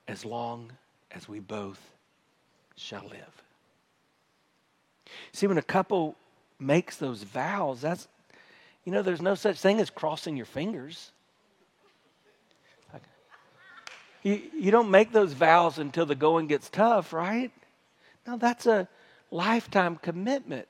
[0.07, 0.71] as long
[1.11, 1.81] as we both
[2.77, 3.43] shall live.
[5.33, 6.15] See, when a couple
[6.61, 8.07] makes those vows, that's,
[8.85, 11.11] you know, there's no such thing as crossing your fingers.
[14.29, 17.51] You, you don't make those vows until the going gets tough, right?
[18.27, 18.87] No, that's a
[19.31, 20.69] lifetime commitment.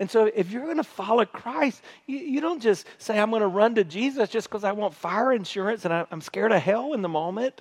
[0.00, 3.42] And so, if you're going to follow Christ, you, you, don't just say, I'm going
[3.42, 6.60] to run to Jesus just because I want fire insurance and I, I'm scared of
[6.60, 7.60] hell in the moment.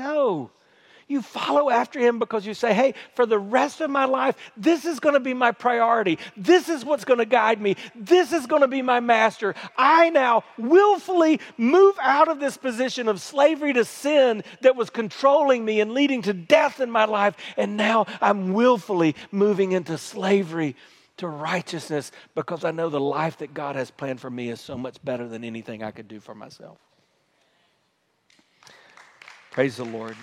[0.00, 0.50] No.
[1.08, 4.84] You follow after him because you say, hey, for the rest of my life, this
[4.84, 6.18] is going to be my priority.
[6.36, 7.76] This is what's going to guide me.
[7.94, 9.54] This is going to be my master.
[9.76, 15.64] I now willfully move out of this position of slavery to sin that was controlling
[15.64, 17.36] me and leading to death in my life.
[17.56, 20.76] And now I'm willfully moving into slavery
[21.18, 24.76] to righteousness because I know the life that God has planned for me is so
[24.76, 26.78] much better than anything I could do for myself.
[29.50, 30.16] Praise the Lord.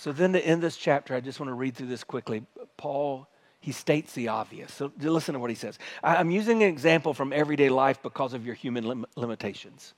[0.00, 2.42] So then to end this chapter, I just want to read through this quickly.
[2.78, 3.28] Paul,
[3.60, 4.72] he states the obvious.
[4.72, 5.78] So listen to what he says.
[6.02, 9.92] I'm using an example from everyday life because of your human lim- limitations.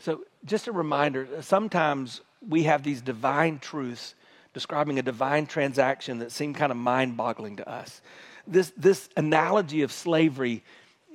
[0.00, 4.16] So just a reminder, sometimes we have these divine truths
[4.52, 8.02] describing a divine transaction that seemed kind of mind boggling to us.
[8.48, 10.64] This, this analogy of slavery,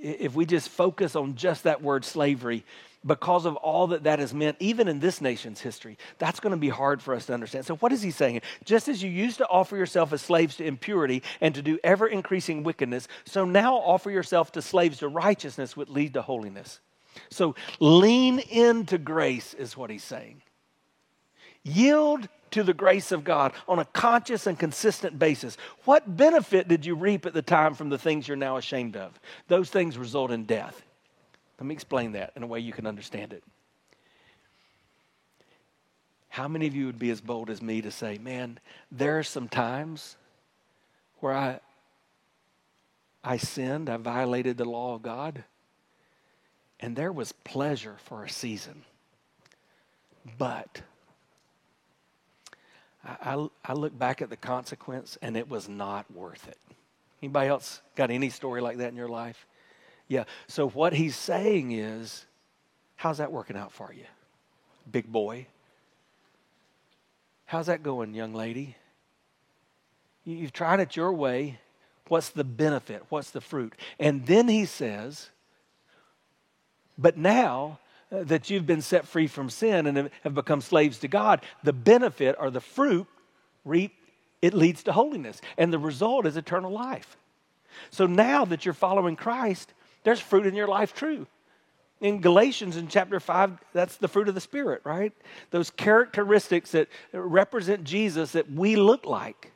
[0.01, 2.63] if we just focus on just that word slavery,
[3.05, 6.57] because of all that that has meant, even in this nation's history, that's going to
[6.57, 7.65] be hard for us to understand.
[7.65, 8.41] So, what is he saying?
[8.63, 12.07] Just as you used to offer yourself as slaves to impurity and to do ever
[12.07, 16.79] increasing wickedness, so now offer yourself to slaves to righteousness, which lead to holiness.
[17.29, 20.41] So, lean into grace, is what he's saying.
[21.63, 25.57] Yield to the grace of God on a conscious and consistent basis.
[25.85, 29.19] What benefit did you reap at the time from the things you're now ashamed of?
[29.47, 30.83] Those things result in death.
[31.63, 33.41] Let me explain that in a way you can understand it.
[36.27, 38.59] How many of you would be as bold as me to say, man,
[38.91, 40.17] there are some times
[41.21, 41.61] where I,
[43.23, 45.45] I sinned, I violated the law of God,
[46.81, 48.83] and there was pleasure for a season.
[50.37, 50.81] But
[53.05, 56.57] I, I, look back at the consequence and it was not worth it.
[57.21, 59.47] Anybody else got any story like that in your life?
[60.13, 60.25] Yeah.
[60.47, 62.25] So what he's saying is,
[62.95, 64.05] how's that working out for you,
[64.91, 65.47] big boy?
[67.45, 68.75] How's that going, young lady?
[70.23, 71.59] You've tried it your way.
[72.09, 73.03] What's the benefit?
[73.09, 73.73] What's the fruit?
[73.99, 75.29] And then he says,
[76.95, 77.79] but now
[78.11, 82.35] that you've been set free from sin and have become slaves to God, the benefit
[82.39, 83.07] or the fruit
[83.65, 83.93] reap,
[84.43, 85.41] it leads to holiness.
[85.57, 87.17] And the result is eternal life.
[87.89, 91.27] So now that you're following Christ, there's fruit in your life true.
[92.01, 95.13] In Galatians in chapter 5, that's the fruit of the Spirit, right?
[95.51, 99.53] Those characteristics that represent Jesus that we look like.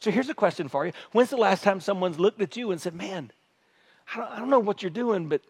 [0.00, 0.92] So here's a question for you.
[1.12, 3.32] When's the last time someone's looked at you and said, Man,
[4.14, 5.42] I don't, I don't know what you're doing, but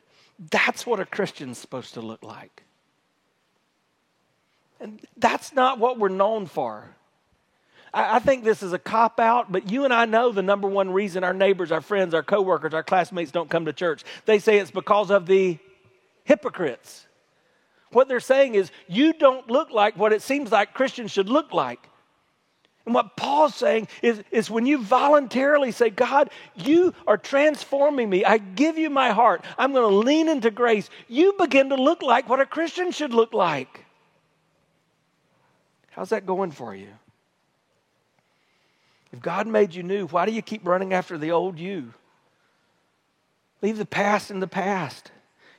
[0.50, 2.62] that's what a Christian's supposed to look like?
[4.80, 6.94] And that's not what we're known for.
[7.92, 10.90] I, think this is a cop out, but you and I know the number one
[10.90, 14.04] reason our neighbors, our friends, our coworkers, our classmates don't come to church.
[14.26, 15.58] They say it's because of the
[16.24, 17.06] hypocrites.
[17.90, 21.54] What they're saying is, you don't look like what it seems like Christians should look
[21.54, 21.88] like.
[22.84, 28.24] And what Paul's saying is, is when you voluntarily say, God, you are transforming me,
[28.24, 32.02] I give you my heart, I'm going to lean into grace, you begin to look
[32.02, 33.84] like what a Christian should look like.
[35.90, 36.88] How's that going for you?
[39.12, 41.94] If God made you new, why do you keep running after the old you?
[43.62, 45.10] Leave the past in the past.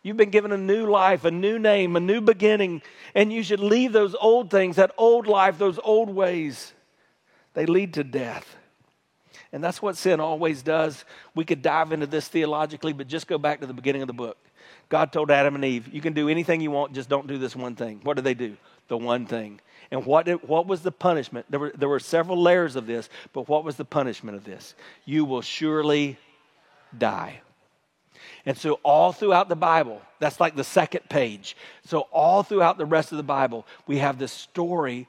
[0.02, 2.82] You've been given a new life, a new name, a new beginning,
[3.14, 6.74] and you should leave those old things, that old life, those old ways.
[7.54, 8.56] They lead to death.
[9.52, 11.04] And that's what sin always does.
[11.36, 14.14] We could dive into this theologically, but just go back to the beginning of the
[14.14, 14.38] book.
[14.88, 17.56] God told Adam and Eve, You can do anything you want, just don't do this
[17.56, 18.00] one thing.
[18.04, 18.56] What did they do?
[18.88, 19.60] The one thing.
[19.92, 21.48] And what, did, what was the punishment?
[21.50, 24.76] There were, there were several layers of this, but what was the punishment of this?
[25.06, 26.18] You will surely
[26.96, 27.42] die.
[28.46, 31.56] And so, all throughout the Bible, that's like the second page.
[31.86, 35.08] So, all throughout the rest of the Bible, we have this story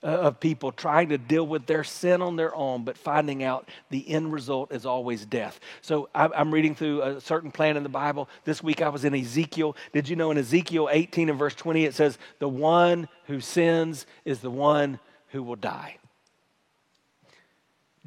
[0.00, 3.68] Uh, of people trying to deal with their sin on their own, but finding out
[3.90, 5.58] the end result is always death.
[5.82, 8.28] So I'm reading through a certain plan in the Bible.
[8.44, 9.74] This week I was in Ezekiel.
[9.92, 14.06] Did you know in Ezekiel 18 and verse 20 it says, The one who sins
[14.24, 15.96] is the one who will die.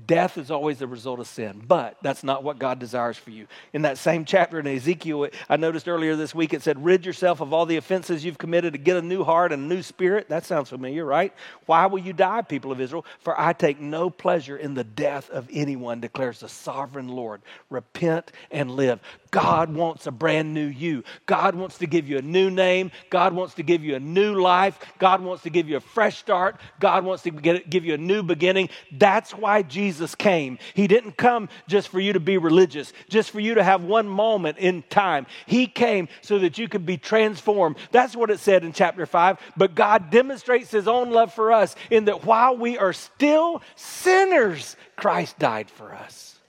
[0.08, 3.48] Death is always the result of sin, but that's not what God desires for you.
[3.74, 7.42] In that same chapter in Ezekiel, I noticed earlier this week it said, Rid yourself
[7.42, 10.30] of all the offenses you've committed to get a new heart and a new spirit.
[10.30, 11.34] That sounds familiar, right?
[11.66, 13.06] Why will you die, people of Israel?
[13.20, 17.42] For I take no pleasure in the death of anyone, declares the sovereign Lord.
[17.70, 19.00] Repent and live.
[19.32, 21.06] God wants a brand new you.
[21.26, 22.92] God wants to give you a new name.
[23.10, 24.78] God wants to give you a new life.
[25.00, 26.60] God wants to give you a fresh start.
[26.82, 28.70] God wants to get, give you a new beginning.
[28.92, 30.60] That's why Jesus came.
[30.74, 34.08] He didn't come just for you to be religious, just for you to have one
[34.08, 35.26] moment in time.
[35.46, 37.78] He came so that you could be transformed.
[37.92, 39.40] That's what it said in chapter 5.
[39.56, 44.76] But God demonstrates his own love for us in that while we are still sinners,
[44.98, 46.41] Christ died for us.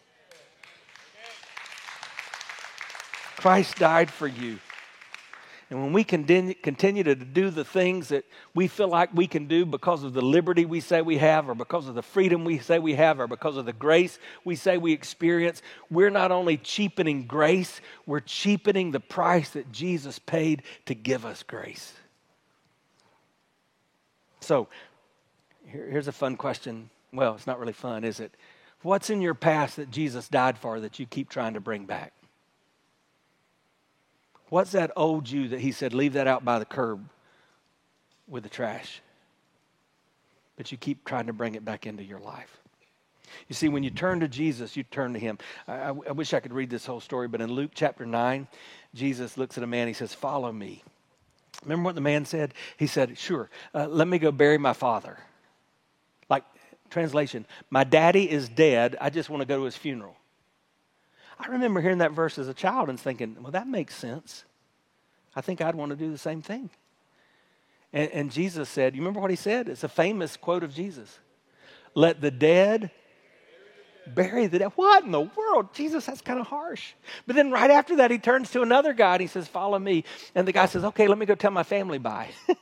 [3.43, 4.61] Christ died for you.
[5.69, 8.25] And when we continue to do the things that
[8.55, 11.57] we feel like we can do because of the liberty we say we have, or
[11.57, 14.79] because of the freedom we say we have, or because of the grace we say
[14.79, 20.95] we experience, we're not only cheapening grace, we're cheapening the price that Jesus paid to
[20.95, 21.95] give us grace.
[24.39, 24.69] So,
[25.67, 26.91] here's a fun question.
[27.13, 28.37] Well, it's not really fun, is it?
[28.83, 32.13] What's in your past that Jesus died for that you keep trying to bring back?
[34.53, 37.09] What's that old you that he said, leave that out by the curb
[38.29, 39.01] with the trash?
[40.57, 42.61] but you keep trying to bring it back into your life.
[43.49, 45.39] You see, when you turn to Jesus, you turn to him.
[45.67, 48.47] I, I, wish I could read this whole story, but in Luke chapter 9,
[48.95, 50.85] Jesus looks at a man, he says, Follow me.
[51.65, 52.55] Remember what the man said?
[52.77, 55.19] He said, Sure, uh, let me go bury my father.
[56.29, 56.45] Like,
[56.91, 58.97] translation, my daddy is dead.
[59.01, 60.17] I just want to go to his funeral.
[61.43, 64.45] I remember hearing that verse as a child and thinking, Well, that makes sense.
[65.35, 66.71] I think I'd want to do the same thing.
[67.93, 69.69] And, and Jesus said, You remember what he said?
[69.69, 71.19] It's a famous quote of Jesus
[71.95, 72.91] Let the dead
[74.07, 74.73] bury the dead.
[74.77, 75.75] What in the world?
[75.75, 76.93] Jesus, that's kind of harsh.
[77.27, 80.05] But then right after that, he turns to another guy and he says, Follow me.
[80.35, 82.29] And the guy says, Okay, let me go tell my family bye.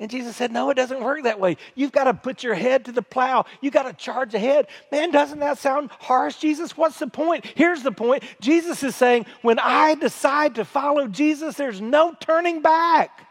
[0.00, 1.58] and Jesus said, No, it doesn't work that way.
[1.74, 3.44] You've got to put your head to the plow.
[3.60, 4.66] You've got to charge ahead.
[4.90, 6.74] Man, doesn't that sound harsh, Jesus?
[6.74, 7.44] What's the point?
[7.54, 12.62] Here's the point Jesus is saying, When I decide to follow Jesus, there's no turning
[12.62, 13.26] back.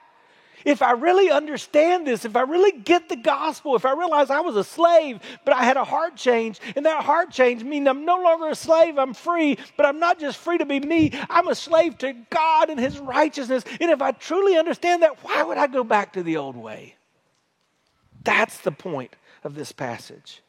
[0.69, 4.41] If I really understand this, if I really get the gospel, if I realize I
[4.41, 8.05] was a slave, but I had a heart change, and that heart change means I'm
[8.05, 11.47] no longer a slave, I'm free, but I'm not just free to be me, I'm
[11.47, 13.63] a slave to God and His righteousness.
[13.81, 16.97] And if I truly understand that, why would I go back to the old way?
[18.23, 20.43] That's the point of this passage.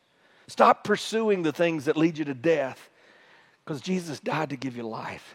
[0.49, 2.91] Stop pursuing the things that lead you to death
[3.65, 5.35] because Jesus died to give you life.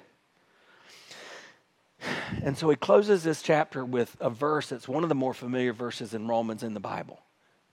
[2.44, 5.74] And so he closes this chapter with a verse that's one of the more familiar
[5.74, 7.20] verses in Romans in the Bible.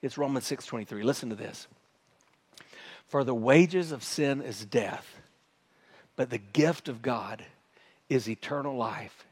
[0.01, 1.03] It's Romans 6:23.
[1.03, 1.69] Listen to this.
[3.09, 5.21] For the wages of sin is death,
[6.17, 7.45] but the gift of God
[8.09, 9.27] is eternal life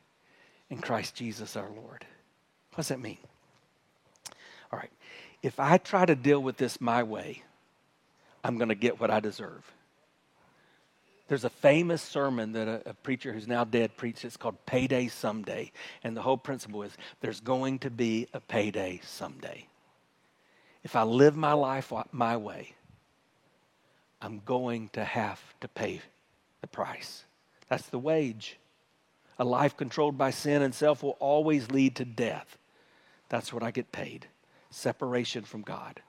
[0.69, 2.07] in Christ Jesus our Lord.
[2.71, 3.19] What does that mean?
[4.73, 4.93] All right.
[5.43, 7.43] If I try to deal with this my way,
[8.45, 9.71] I'm going to get what I deserve.
[11.31, 14.25] There's a famous sermon that a, a, preacher who's now dead preached.
[14.25, 15.71] It's called Payday Someday.
[16.03, 19.69] And the whole principle is there's going to be a payday someday.
[20.83, 22.75] If I live my life my way,
[24.21, 26.01] I'm going to have to pay
[26.63, 27.23] the price.
[27.69, 28.59] That's the wage.
[29.39, 32.59] A life controlled by sin and self will always lead to death.
[33.29, 34.27] That's what I get paid
[34.71, 36.03] separation from God.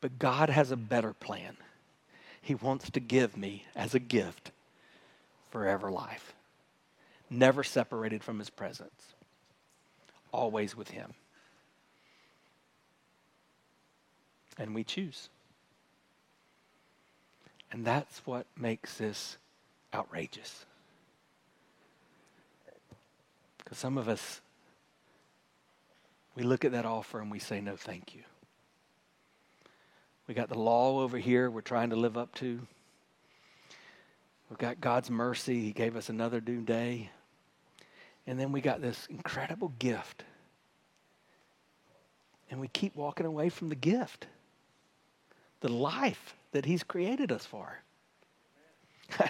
[0.00, 1.56] But God has a better plan.
[2.44, 4.50] He wants to give me as a gift
[5.50, 6.34] forever life.
[7.30, 9.14] Never separated from His presence,
[10.30, 11.14] always with Him.
[14.58, 15.30] And we choose.
[17.72, 19.38] And that's what makes this
[19.94, 20.66] outrageous.
[23.56, 24.42] Because some of us,
[26.36, 28.20] we look at that offer and we say, no, thank you.
[30.26, 32.60] We got the law over here we're trying to live up to.
[34.48, 35.60] We've got God's mercy.
[35.60, 37.10] He gave us another new day.
[38.26, 40.24] And then we got this incredible gift.
[42.50, 44.26] And we keep walking away from the gift,
[45.60, 47.80] the life that He's created us for.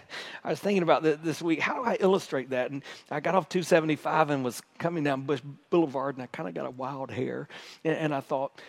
[0.45, 1.59] I was thinking about this week.
[1.59, 2.71] How do I illustrate that?
[2.71, 5.41] And I got off 275 and was coming down Bush
[5.71, 7.49] Boulevard, and I kind of got a wild hair.
[7.83, 8.61] And, and I thought,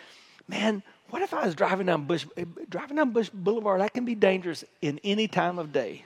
[0.48, 2.26] man, what if I was driving down Bush,
[2.68, 3.80] driving down Bush Boulevard?
[3.80, 6.04] That can be dangerous in any time of day.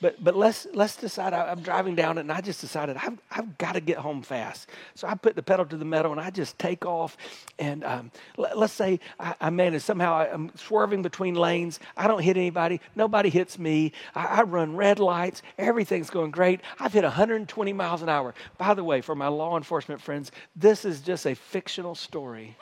[0.00, 1.34] But, but let's, let's decide.
[1.34, 4.22] I, am driving down it, and I just decided I've, I've got to get home
[4.22, 4.70] fast.
[4.94, 7.18] So I put the pedal to the metal, and I just take off.
[7.58, 11.80] And um, let, us say I, I manage somehow I, am swerving between lanes.
[11.96, 12.80] I don't hit anybody.
[12.96, 13.92] Nobody hits me.
[14.14, 15.42] I, I run red lights.
[15.58, 16.60] Everything's going great.
[16.78, 18.34] I've hit 120 miles an hour.
[18.56, 22.56] By the way, for my law enforcement friends, this is just a fictional story.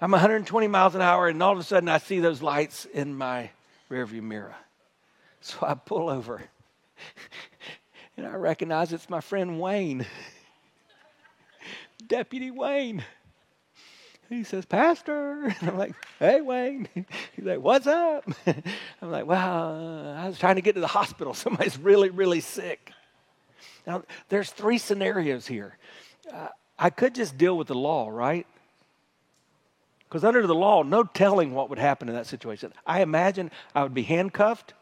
[0.00, 3.16] I'm 120 miles an hour, and all of a sudden I see those lights in
[3.16, 3.50] my
[3.90, 4.54] rearview mirror.
[5.40, 6.42] So I pull over,
[8.16, 10.04] and I recognize it's my friend Wayne,
[12.06, 13.04] Deputy Wayne.
[14.28, 15.54] He says, Pastor.
[15.60, 16.88] And I'm like, hey, Wayne.
[16.94, 18.28] He's like, what's up?
[19.00, 21.32] I'm like, well, I was trying to get to the hospital.
[21.32, 22.90] Somebody's really, really sick.
[23.86, 25.78] Now, there's three scenarios here.
[26.32, 28.46] Uh, I could just deal with the law, right?
[30.08, 32.72] Because under the law, no telling what would happen in that situation.
[32.86, 34.74] I imagine I would be handcuffed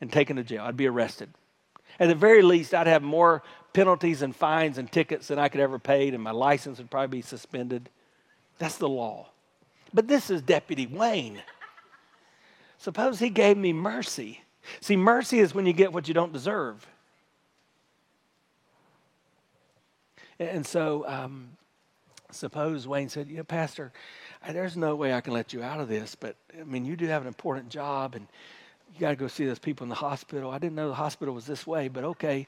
[0.00, 0.64] and taken to jail.
[0.64, 1.30] I'd be arrested.
[2.00, 5.60] At the very least, I'd have more penalties and fines and tickets than I could
[5.60, 7.88] ever pay, and my license would probably be suspended.
[8.58, 9.28] That's the law.
[9.94, 11.42] But this is Deputy Wayne.
[12.78, 14.42] Suppose he gave me mercy.
[14.80, 16.86] See, mercy is when you get what you don't deserve.
[20.38, 21.56] And so, um,
[22.32, 23.92] suppose Wayne said, "You know, Pastor,
[24.50, 27.06] there's no way I can let you out of this, but I mean, you do
[27.06, 28.26] have an important job and
[28.94, 30.50] you got to go see those people in the hospital.
[30.50, 32.46] I didn't know the hospital was this way, but okay.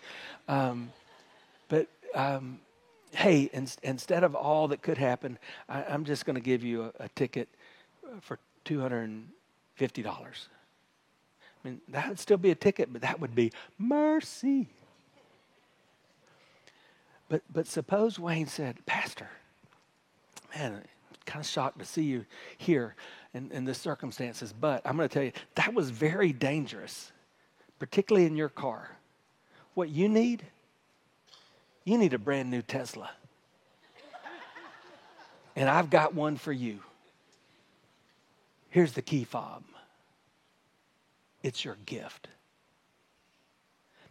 [0.49, 0.91] Um,
[1.69, 2.59] but um,
[3.13, 5.39] hey, in, instead of all that could happen,
[5.69, 7.49] I, am just going to give you a, a ticket
[8.21, 9.27] for $250.
[11.65, 14.69] I mean, that would still be a ticket, but that would be mercy.
[17.29, 19.31] But, but suppose Wayne said, Pastor,
[20.55, 20.83] man,
[21.27, 22.25] kind of shocked to see you
[22.59, 22.95] here
[23.33, 27.13] in, in this circumstances, but I'm going to tell you, that was very dangerous,
[27.79, 28.91] particularly in your car.
[29.75, 30.45] What you need,
[31.85, 33.11] you need a brand new Tesla.
[35.57, 36.81] And I've got one for you.
[38.71, 39.63] Here's the key fob
[41.43, 42.29] it's your gift.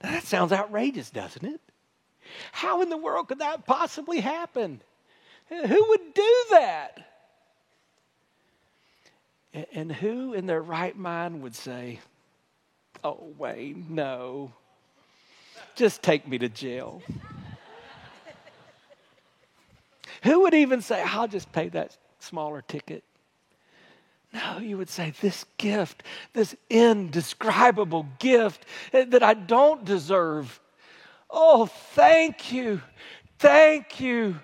[0.04, 1.62] Now, that sounds outrageous, doesn't it?
[2.52, 4.82] How in the world could that possibly happen?
[5.62, 7.00] Who would do that?
[9.74, 12.00] And who in their right mind would say,
[13.04, 14.52] Oh, Wayne, no.
[15.76, 17.02] Just take me to jail.
[20.24, 23.04] who would even say, I'll just pay that smaller ticket?
[24.34, 30.60] No, you would say, This gift, this indescribable gift that I don't deserve.
[31.30, 32.82] Oh, thank you.
[33.38, 34.40] Thank you.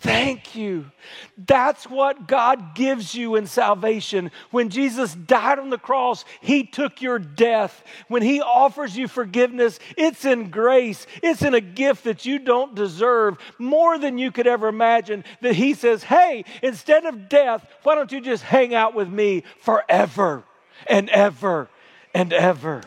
[0.00, 0.90] Thank you.
[1.36, 4.30] That's what God gives you in salvation.
[4.50, 7.82] When Jesus died on the cross, He took your death.
[8.06, 12.74] When He offers you forgiveness, it's in grace, it's in a gift that you don't
[12.74, 15.24] deserve, more than you could ever imagine.
[15.40, 19.42] That He says, Hey, instead of death, why don't you just hang out with me
[19.62, 20.44] forever
[20.86, 21.68] and ever
[22.14, 22.82] and ever?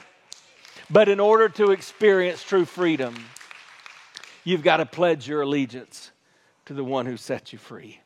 [0.89, 3.15] But in order to experience true freedom,
[4.43, 6.11] you've got to pledge your allegiance
[6.65, 7.99] to the one who set you free.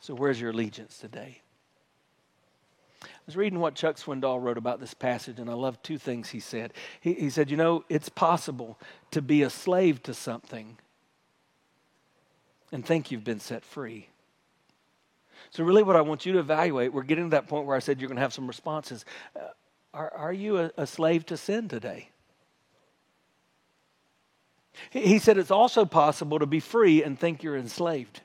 [0.00, 1.42] So, where's your allegiance today?
[3.02, 6.30] I was reading what Chuck Swindoll wrote about this passage, and I love two things
[6.30, 6.72] he said.
[7.00, 8.78] He, he said, You know, it's possible
[9.10, 10.78] to be a slave to something
[12.72, 14.08] and think you've been set free.
[15.50, 17.80] So, really, what I want you to evaluate, we're getting to that point where I
[17.80, 19.04] said you're going to have some responses.
[19.36, 19.48] Uh,
[19.92, 22.10] are, are you a, a slave to sin today?
[24.90, 28.22] He said it's also possible to be free and think you're enslaved.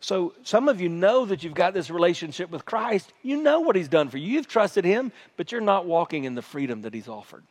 [0.00, 3.12] So, some of you know that you've got this relationship with Christ.
[3.22, 4.28] You know what He's done for you.
[4.28, 7.42] You've trusted Him, but you're not walking in the freedom that He's offered.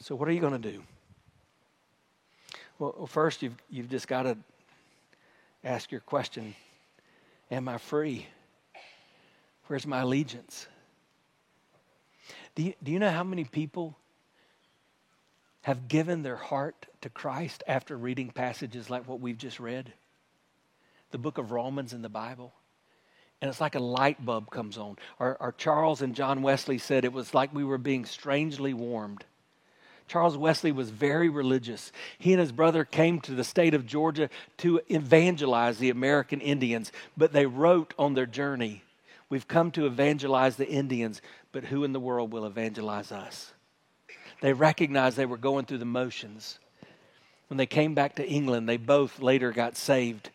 [0.00, 0.82] So, what are you going to do?
[2.78, 4.36] Well, first, you've, you've just got to
[5.62, 6.54] ask your question
[7.50, 8.26] Am I free?
[9.66, 10.66] Where's my allegiance?
[12.54, 13.96] Do you, do you know how many people
[15.62, 19.92] have given their heart to Christ after reading passages like what we've just read?
[21.10, 22.52] The book of Romans in the Bible.
[23.40, 24.96] And it's like a light bulb comes on.
[25.18, 29.24] Our, Charles and John Wesley said it was like we were being strangely warmed.
[30.06, 31.90] Charles Wesley was very religious.
[32.18, 36.92] He and his brother came to the state of Georgia to evangelize the American Indians,
[37.16, 38.82] but they wrote on their journey,
[39.28, 43.52] We've come to evangelize the Indians, but who in the world will evangelize us?
[44.42, 46.58] They recognized they were going through the motions.
[47.46, 50.30] When they came back to England, they both later got saved.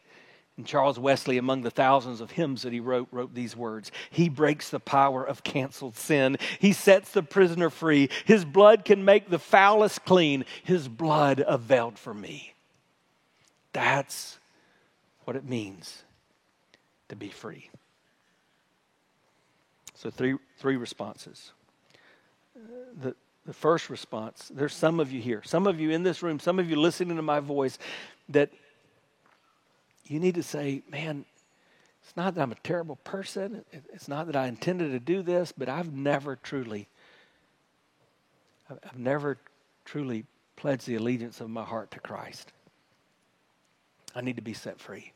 [0.55, 4.29] And Charles Wesley, among the thousands of hymns that he wrote, wrote these words He
[4.29, 6.37] breaks the power of canceled sin.
[6.57, 8.09] He sets the prisoner free.
[8.23, 10.45] His blood can make the foulest clean.
[10.63, 12.53] His blood availed for me.
[13.73, 14.39] That's
[15.25, 16.03] what it means
[17.09, 17.69] to be free.
[19.95, 21.51] So, three, three responses.
[22.55, 22.59] Uh,
[23.01, 23.15] the,
[23.47, 26.59] the first response there's some of you here, some of you in this room, some
[26.59, 27.79] of you listening to my voice
[28.29, 28.51] that
[30.05, 31.25] you need to say, man,
[32.03, 33.65] it's not that I'm a terrible person.
[33.93, 36.87] It's not that I intended to do this, but I've never truly,
[38.69, 39.37] I've never
[39.85, 40.25] truly
[40.55, 42.51] pledged the allegiance of my heart to Christ.
[44.15, 45.13] I need to be set free.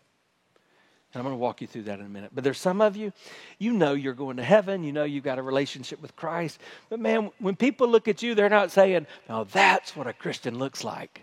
[1.13, 2.31] And I'm going to walk you through that in a minute.
[2.33, 3.11] But there's some of you,
[3.59, 4.83] you know you're going to heaven.
[4.83, 6.59] You know you've got a relationship with Christ.
[6.89, 10.57] But man, when people look at you, they're not saying, now that's what a Christian
[10.57, 11.21] looks like.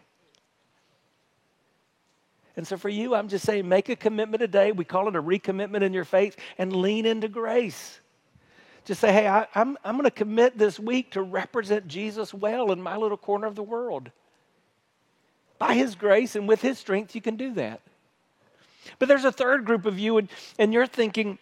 [2.57, 4.72] And so for you, I'm just saying, make a commitment today.
[4.72, 8.01] We call it a recommitment in your faith and lean into grace.
[8.84, 12.72] Just say, hey, I, I'm, I'm going to commit this week to represent Jesus well
[12.72, 14.11] in my little corner of the world.
[15.59, 17.80] By His grace and with His strength, you can do that.
[18.99, 20.28] But there's a third group of you, and,
[20.59, 21.39] and you're thinking,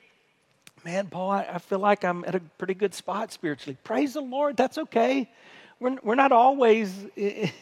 [0.85, 3.77] man, Paul, I, I feel like I'm at a pretty good spot spiritually.
[3.85, 5.29] Praise the Lord, that's okay.
[5.79, 7.53] We're, we're not always you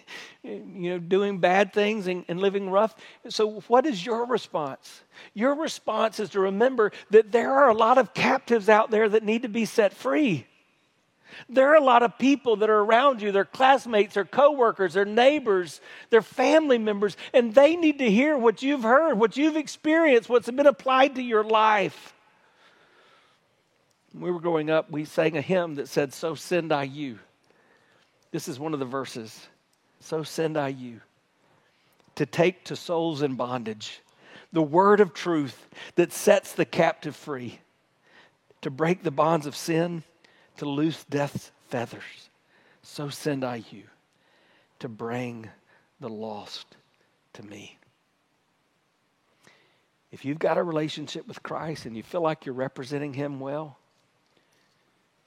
[0.43, 2.95] know, doing bad things and, and living rough.
[3.29, 5.03] So, what is your response?
[5.33, 9.25] Your response is to remember that there are a lot of captives out there that
[9.25, 10.47] need to be set free.
[11.49, 15.05] There are a lot of people that are around you, their classmates, their coworkers, their
[15.05, 20.29] neighbors, their family members, and they need to hear what you've heard, what you've experienced,
[20.29, 22.15] what's been applied to your life.
[24.13, 27.19] When we were growing up, we sang a hymn that said, So send I you.
[28.31, 29.49] This is one of the verses.
[30.01, 31.01] So send I you
[32.17, 34.01] to take to souls in bondage
[34.55, 37.59] the word of truth that sets the captive free,
[38.63, 40.05] to break the bonds of sin
[40.59, 42.31] to loose death's feathers.
[42.83, 43.85] So send I you
[44.81, 45.49] to bring
[46.01, 46.77] the lost
[47.35, 47.79] to me.
[50.13, 53.79] If you've got a relationship with Christ and you feel like you're representing Him well,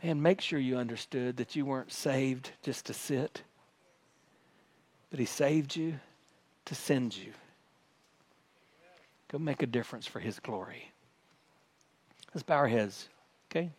[0.01, 3.41] man, make sure you understood that you weren't saved just to sit,
[5.09, 5.99] but He saved you
[6.65, 7.34] to send you.
[9.30, 10.91] Go make a difference for His glory.
[12.34, 13.09] Let's bow our heads,
[13.51, 13.71] okay?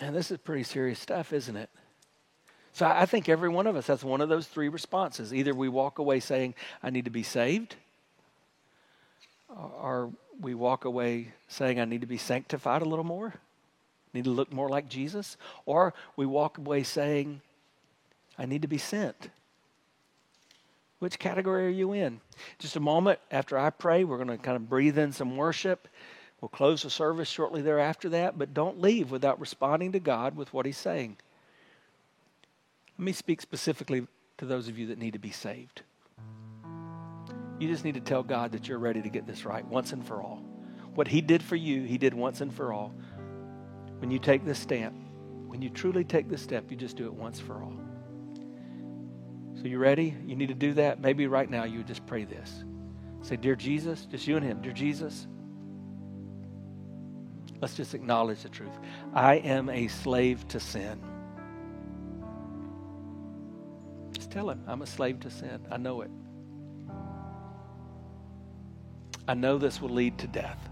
[0.00, 1.70] Man, this is pretty serious stuff, isn't it?
[2.72, 5.32] So I think every one of us has one of those three responses.
[5.32, 7.76] Either we walk away saying, I need to be saved,
[9.48, 13.34] or we walk away saying, I need to be sanctified a little more,
[14.12, 15.36] need to look more like Jesus,
[15.66, 17.40] or we walk away saying,
[18.36, 19.30] I need to be sent.
[20.98, 22.20] Which category are you in?
[22.58, 25.86] Just a moment after I pray, we're going to kind of breathe in some worship.
[26.44, 30.52] We'll close the service shortly thereafter that, but don't leave without responding to God with
[30.52, 31.16] what He's saying.
[32.98, 35.80] Let me speak specifically to those of you that need to be saved.
[37.58, 40.06] You just need to tell God that you're ready to get this right once and
[40.06, 40.44] for all.
[40.94, 42.92] What He did for you, He did once and for all.
[43.96, 44.92] When you take this step,
[45.46, 47.78] when you truly take this step, you just do it once for all.
[49.54, 50.14] So you ready?
[50.26, 51.00] You need to do that.
[51.00, 52.64] Maybe right now you would just pray this.
[53.22, 55.26] Say, Dear Jesus, just you and Him, Dear Jesus,
[57.60, 58.72] Let's just acknowledge the truth.
[59.14, 61.00] I am a slave to sin.
[64.12, 65.66] Just tell him, I'm a slave to sin.
[65.70, 66.10] I know it.
[69.26, 70.68] I know this will lead to death.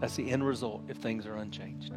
[0.00, 1.92] That's the end result if things are unchanged.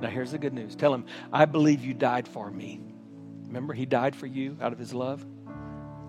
[0.00, 2.80] Now, here's the good news tell him, I believe you died for me.
[3.46, 5.24] Remember, he died for you out of his love?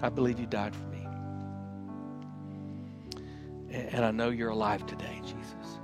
[0.01, 0.94] I believe you died for me.
[3.75, 5.79] And I know you're alive today, Jesus.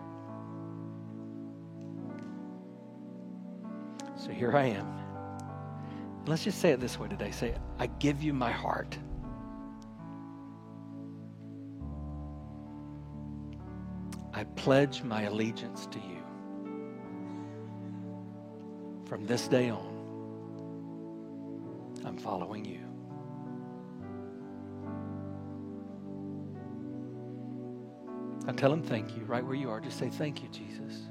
[4.16, 4.88] So here I am.
[6.26, 7.32] Let's just say it this way today.
[7.32, 8.98] Say, I give you my heart.
[14.34, 16.24] I pledge my allegiance to you.
[19.06, 19.92] From this day on,
[22.06, 22.91] I'm following you.
[28.46, 29.80] Now tell him thank you right where you are.
[29.80, 31.04] Just say thank you, Jesus.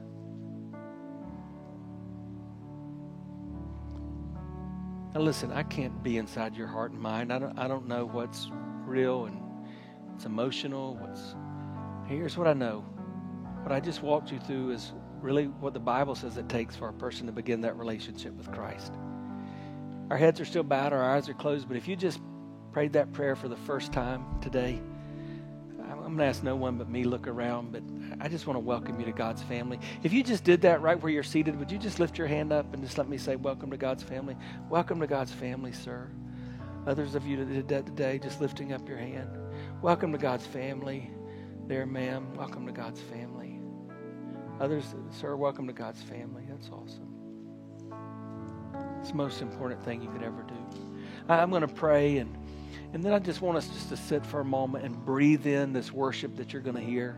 [5.15, 7.33] Now listen, I can't be inside your heart and mind.
[7.33, 8.49] I don't, I don't know what's
[8.85, 9.41] real and
[10.11, 10.97] what's emotional.
[10.97, 11.35] What's
[12.09, 12.81] here's what I know.
[13.63, 16.89] What I just walked you through is really what the Bible says it takes for
[16.89, 18.93] a person to begin that relationship with Christ.
[20.11, 22.21] Our heads are still bowed, our eyes are closed, but if you just
[22.73, 24.81] prayed that prayer for the first time today,
[26.11, 27.85] I'm going to ask no one but me look around, but
[28.21, 29.79] I just want to welcome you to God's family.
[30.03, 32.53] If you just did that right where you're seated, would you just lift your hand
[32.53, 34.37] up and just let me say, Welcome to God's family?
[34.69, 36.11] Welcome to God's family, sir.
[36.89, 39.31] Others of you that did that today, just lifting up your hand.
[39.83, 41.13] Welcome to God's family.
[41.69, 42.35] There, ma'am.
[42.35, 43.61] Welcome to God's family.
[44.59, 46.43] Others, sir, welcome to God's family.
[46.49, 47.15] That's awesome.
[48.99, 50.57] It's the most important thing you could ever do.
[51.29, 52.37] I'm going to pray and
[52.93, 55.73] and then I just want us just to sit for a moment and breathe in
[55.73, 57.17] this worship that you're going to hear.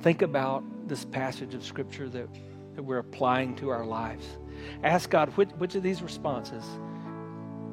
[0.00, 2.28] Think about this passage of Scripture that,
[2.74, 4.26] that we're applying to our lives.
[4.84, 6.64] Ask God which, which of these responses,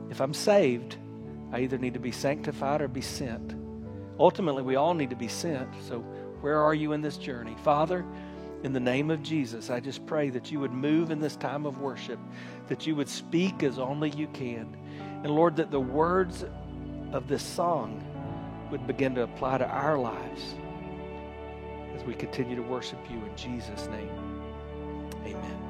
[0.10, 0.98] if I'm saved,
[1.52, 3.56] I either need to be sanctified or be sent.
[4.20, 5.70] Ultimately, we all need to be sent.
[5.88, 6.00] So,
[6.42, 7.56] where are you in this journey?
[7.64, 8.06] Father,
[8.64, 11.66] in the name of Jesus, I just pray that you would move in this time
[11.66, 12.20] of worship,
[12.68, 14.76] that you would speak as only you can.
[15.24, 16.46] And Lord, that the words
[17.16, 18.04] of this song
[18.70, 20.56] would begin to apply to our lives
[21.96, 24.42] as we continue to worship you in Jesus' name.
[25.26, 25.65] Amen.